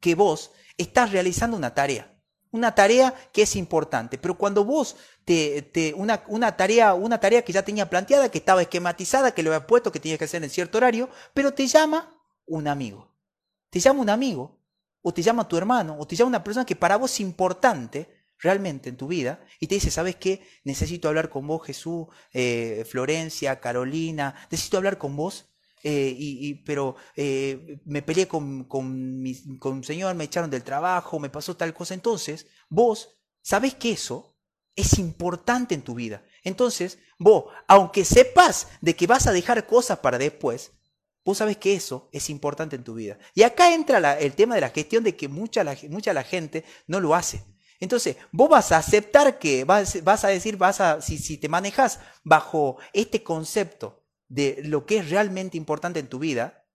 [0.00, 2.15] que vos estás realizando una tarea
[2.56, 4.18] una tarea que es importante.
[4.18, 8.62] Pero cuando vos te, una, una, tarea, una tarea que ya tenía planteada, que estaba
[8.62, 12.20] esquematizada, que lo había puesto, que tenías que hacer en cierto horario, pero te llama
[12.46, 13.14] un amigo.
[13.70, 14.60] Te llama un amigo,
[15.02, 18.08] o te llama tu hermano, o te llama una persona que para vos es importante
[18.38, 20.46] realmente en tu vida, y te dice, ¿sabes qué?
[20.64, 25.55] Necesito hablar con vos, Jesús, eh, Florencia, Carolina, necesito hablar con vos
[25.88, 30.64] eh, y, pero eh, me peleé con, con, mi, con un señor, me echaron del
[30.64, 31.94] trabajo, me pasó tal cosa.
[31.94, 34.36] Entonces, vos sabés que eso
[34.74, 36.24] es importante en tu vida.
[36.42, 40.72] Entonces, vos, aunque sepas de que vas a dejar cosas para después,
[41.24, 43.20] vos sabés que eso es importante en tu vida.
[43.32, 46.64] Y acá entra el tema de la gestión de que mucha la, mucha la gente
[46.88, 47.44] no lo hace.
[47.78, 51.48] Entonces, vos vas a aceptar que, vas, vas a decir, vas a, si, si te
[51.48, 56.66] manejas bajo este concepto de lo que es realmente importante en tu vida,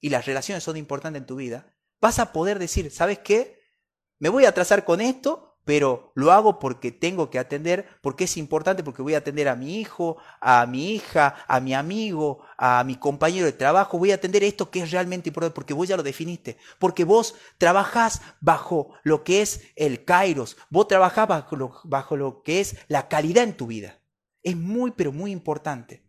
[0.00, 3.58] y las relaciones son importantes en tu vida, vas a poder decir, ¿sabes qué?
[4.18, 8.38] Me voy a atrasar con esto, pero lo hago porque tengo que atender, porque es
[8.38, 12.82] importante, porque voy a atender a mi hijo, a mi hija, a mi amigo, a
[12.84, 15.98] mi compañero de trabajo, voy a atender esto que es realmente importante, porque vos ya
[15.98, 21.28] lo definiste, porque vos trabajás bajo lo que es el kairos, vos trabajás
[21.84, 24.00] bajo lo que es la calidad en tu vida.
[24.42, 26.07] Es muy, pero muy importante.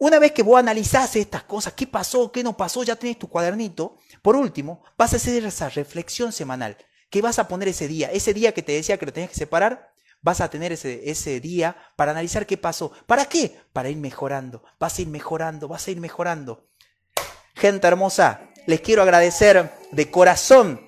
[0.00, 3.28] Una vez que vos analizás estas cosas, qué pasó, qué no pasó, ya tenés tu
[3.28, 3.98] cuadernito.
[4.22, 6.78] Por último, vas a hacer esa reflexión semanal.
[7.10, 8.10] ¿Qué vas a poner ese día?
[8.10, 9.92] Ese día que te decía que lo tenías que separar,
[10.22, 12.90] vas a tener ese, ese día para analizar qué pasó.
[13.04, 13.54] ¿Para qué?
[13.74, 14.62] Para ir mejorando.
[14.78, 16.64] Vas a ir mejorando, vas a ir mejorando.
[17.54, 20.80] Gente hermosa, les quiero agradecer de corazón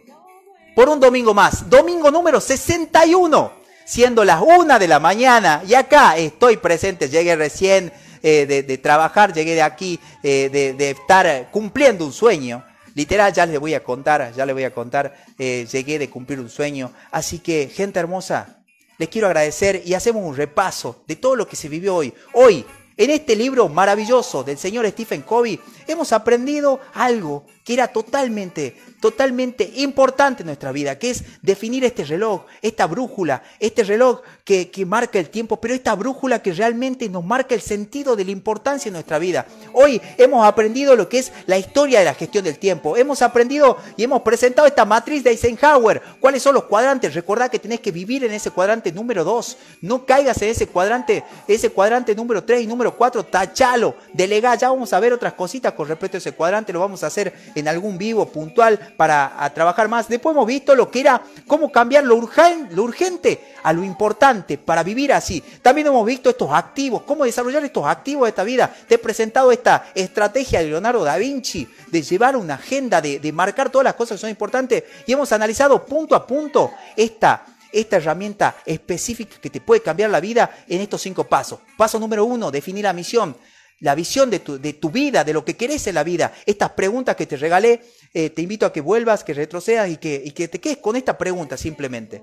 [0.74, 1.68] por un domingo más.
[1.68, 3.52] Domingo número 61,
[3.84, 5.62] siendo las una de la mañana.
[5.68, 7.92] Y acá estoy presente, llegué recién
[8.22, 12.64] eh, de, trabajar, llegué de aquí, eh, de, estar cumpliendo un sueño.
[12.94, 16.38] Literal, ya les voy a contar, ya les voy a contar, eh, llegué de cumplir
[16.38, 16.92] un sueño.
[17.10, 18.62] Así que, gente hermosa,
[18.98, 22.12] les quiero agradecer y hacemos un repaso de todo lo que se vivió hoy.
[22.34, 22.64] Hoy,
[22.96, 29.68] en este libro maravilloso del señor Stephen Covey, hemos aprendido algo que era totalmente totalmente
[29.76, 35.18] importante en nuestra vida, que es definir este reloj, esta brújula, este reloj que, marca
[35.18, 38.94] el tiempo, pero esta brújula que realmente nos marca el sentido de la importancia en
[38.94, 39.46] nuestra vida.
[39.72, 42.96] Hoy hemos aprendido lo que es la historia de la gestión del tiempo.
[42.96, 46.00] Hemos aprendido y hemos presentado esta matriz de Eisenhower.
[46.20, 47.14] ¿Cuáles son los cuadrantes?
[47.14, 49.56] Recordad que tenés que vivir en ese cuadrante número 2.
[49.80, 53.24] No caigas en ese cuadrante, ese cuadrante número 3 y número 4.
[53.24, 54.54] Tachalo, delegá.
[54.54, 56.72] Ya vamos a ver otras cositas con respecto a ese cuadrante.
[56.72, 60.08] Lo vamos a hacer en algún vivo puntual para trabajar más.
[60.08, 65.12] Después hemos visto lo que era cómo cambiar lo, urgente a lo importante para vivir
[65.12, 65.42] así.
[65.62, 68.74] También hemos visto estos activos, cómo desarrollar estos activos de esta vida.
[68.88, 73.70] Te he presentado esta estrategia de Leonardo da Vinci de llevar una agenda, de marcar
[73.70, 78.56] todas las cosas que son importantes y hemos analizado punto a punto esta esta herramienta
[78.66, 81.60] específica que te puede cambiar la vida en estos cinco pasos.
[81.76, 83.36] Paso número uno, definir la misión
[83.82, 86.32] la visión de tu, de tu, vida, de lo que querés en la vida.
[86.46, 87.82] Estas preguntas que te regalé,
[88.14, 90.94] eh, te invito a que vuelvas, que retrocedas y que, y que te quedes con
[90.94, 92.22] esta pregunta simplemente.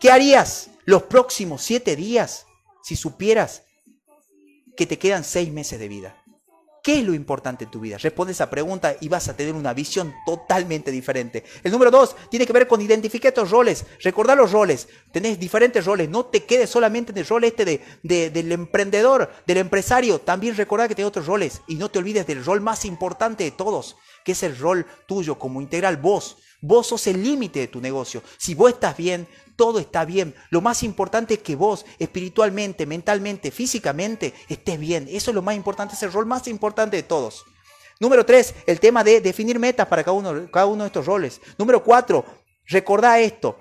[0.00, 2.46] ¿Qué harías los próximos siete días
[2.82, 3.62] si supieras
[4.76, 6.21] que te quedan seis meses de vida?
[6.82, 7.96] ¿Qué es lo importante en tu vida?
[7.96, 11.44] Responde esa pregunta y vas a tener una visión totalmente diferente.
[11.62, 13.86] El número dos tiene que ver con identificar estos roles.
[14.00, 14.88] Recordar los roles.
[15.12, 16.08] Tenés diferentes roles.
[16.08, 20.18] No te quedes solamente en el rol este de, del emprendedor, del empresario.
[20.18, 21.62] También recordar que tenés otros roles.
[21.68, 25.38] Y no te olvides del rol más importante de todos, que es el rol tuyo
[25.38, 25.98] como integral.
[25.98, 26.38] Vos.
[26.64, 28.22] Vos sos el límite de tu negocio.
[28.38, 29.26] Si vos estás bien,
[29.56, 30.34] todo está bien.
[30.50, 35.08] Lo más importante es que vos espiritualmente, mentalmente, físicamente estés bien.
[35.10, 37.44] Eso es lo más importante, es el rol más importante de todos.
[38.00, 41.40] Número tres, el tema de definir metas para cada uno, cada uno de estos roles.
[41.58, 42.24] Número cuatro,
[42.66, 43.58] recordá esto.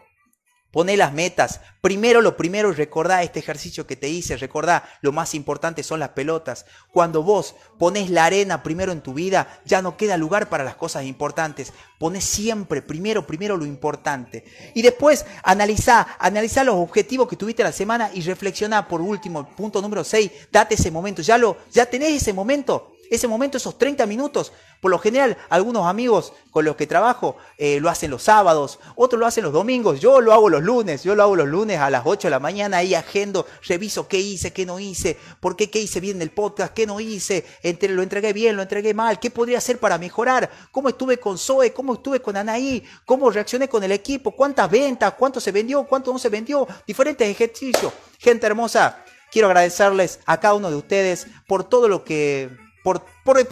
[0.72, 1.59] Poné las metas.
[1.82, 6.09] Primero lo primero, recordá este ejercicio que te hice, recordá, lo más importante son las
[6.09, 6.65] pelotas.
[6.93, 10.76] Cuando vos pones la arena primero en tu vida, ya no queda lugar para las
[10.76, 11.74] cosas importantes.
[11.99, 14.45] Pones siempre primero, primero lo importante.
[14.74, 19.82] Y después analizá, analizá los objetivos que tuviste la semana y reflexioná por último, punto
[19.82, 21.22] número 6, date ese momento.
[21.22, 24.53] Ya lo, ya tenés ese momento ese momento, esos 30 minutos.
[24.80, 29.20] Por lo general, algunos amigos con los que trabajo eh, lo hacen los sábados, otros
[29.20, 31.89] lo hacen los domingos, yo lo hago los lunes, yo lo hago los lunes a
[31.89, 35.70] las 8 de la mañana, ahí agendo, reviso qué hice, qué no hice, por qué,
[35.70, 38.93] qué hice bien en el podcast, qué no hice, entre, lo entregué bien, lo entregué
[38.93, 43.30] mal, qué podría hacer para mejorar, cómo estuve con Zoe, cómo estuve con Anaí, cómo
[43.30, 47.91] reaccioné con el equipo, cuántas ventas, cuánto se vendió, cuánto no se vendió, diferentes ejercicios.
[48.20, 53.04] Gente hermosa, quiero agradecerles a cada uno de ustedes por todo lo que por,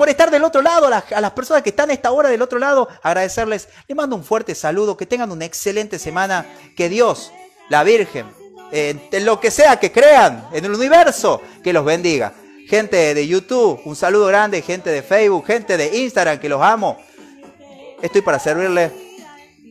[0.08, 2.88] estar del otro lado, a las, personas que están a esta hora del otro lado,
[3.04, 3.70] agradecerles.
[3.88, 7.32] Les mando un fuerte saludo, que tengan una excelente semana, que Dios,
[7.70, 8.26] la Virgen,
[8.72, 12.34] en lo que sea que crean, en el universo, que los bendiga.
[12.68, 17.00] Gente de YouTube, un saludo grande, gente de Facebook, gente de Instagram, que los amo.
[18.02, 18.92] Estoy para servirles.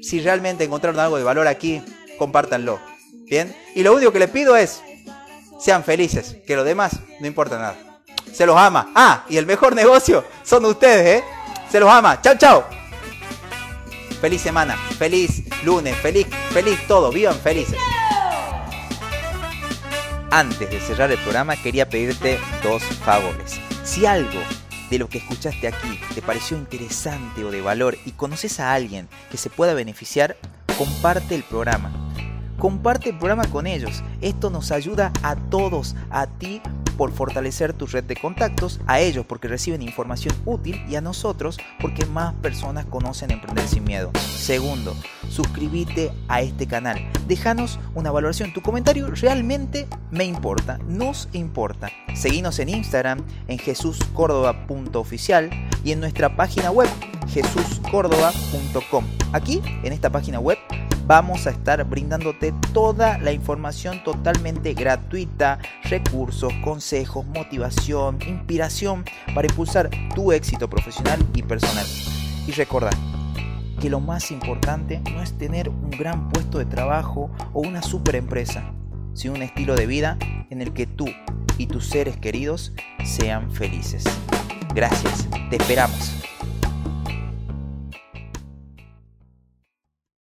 [0.02, 1.82] Si realmente encontraron algo de valor aquí,
[2.18, 2.80] compártanlo.
[3.24, 3.54] ¿Bien?
[3.74, 4.80] Y lo único que les pido es,
[5.60, 7.87] sean felices, que lo demás no importa nada
[8.32, 8.90] se los ama.
[8.94, 11.24] Ah, y el mejor negocio son ustedes, ¿eh?
[11.70, 12.20] Se los ama.
[12.20, 12.64] Chao, chao.
[14.20, 17.12] Feliz semana, feliz lunes, feliz, feliz todo.
[17.12, 17.78] Vivan felices.
[20.30, 23.60] Antes de cerrar el programa quería pedirte dos favores.
[23.84, 24.40] Si algo
[24.90, 29.08] de lo que escuchaste aquí te pareció interesante o de valor y conoces a alguien
[29.30, 30.36] que se pueda beneficiar,
[30.76, 31.90] comparte el programa.
[32.58, 34.02] Comparte el programa con ellos.
[34.20, 36.60] Esto nos ayuda a todos, a ti
[36.98, 41.56] por fortalecer tu red de contactos, a ellos porque reciben información útil y a nosotros
[41.80, 44.10] porque más personas conocen Emprender sin Miedo.
[44.18, 44.94] Segundo,
[45.30, 46.98] suscríbete a este canal.
[47.26, 48.52] Déjanos una valoración.
[48.52, 51.90] Tu comentario realmente me importa, nos importa.
[52.14, 55.50] Seguinos en Instagram en jesuscórdoba.oficial
[55.84, 56.88] y en nuestra página web
[57.28, 59.04] jesuscórdoba.com.
[59.32, 60.58] Aquí, en esta página web,
[61.08, 66.87] vamos a estar brindándote toda la información totalmente gratuita, recursos, consejos,
[67.34, 71.86] motivación, inspiración para impulsar tu éxito profesional y personal.
[72.46, 72.90] Y recuerda
[73.80, 78.16] que lo más importante no es tener un gran puesto de trabajo o una super
[78.16, 78.72] empresa,
[79.14, 80.18] sino un estilo de vida
[80.50, 81.06] en el que tú
[81.58, 82.72] y tus seres queridos
[83.04, 84.04] sean felices.
[84.74, 86.37] Gracias, te esperamos.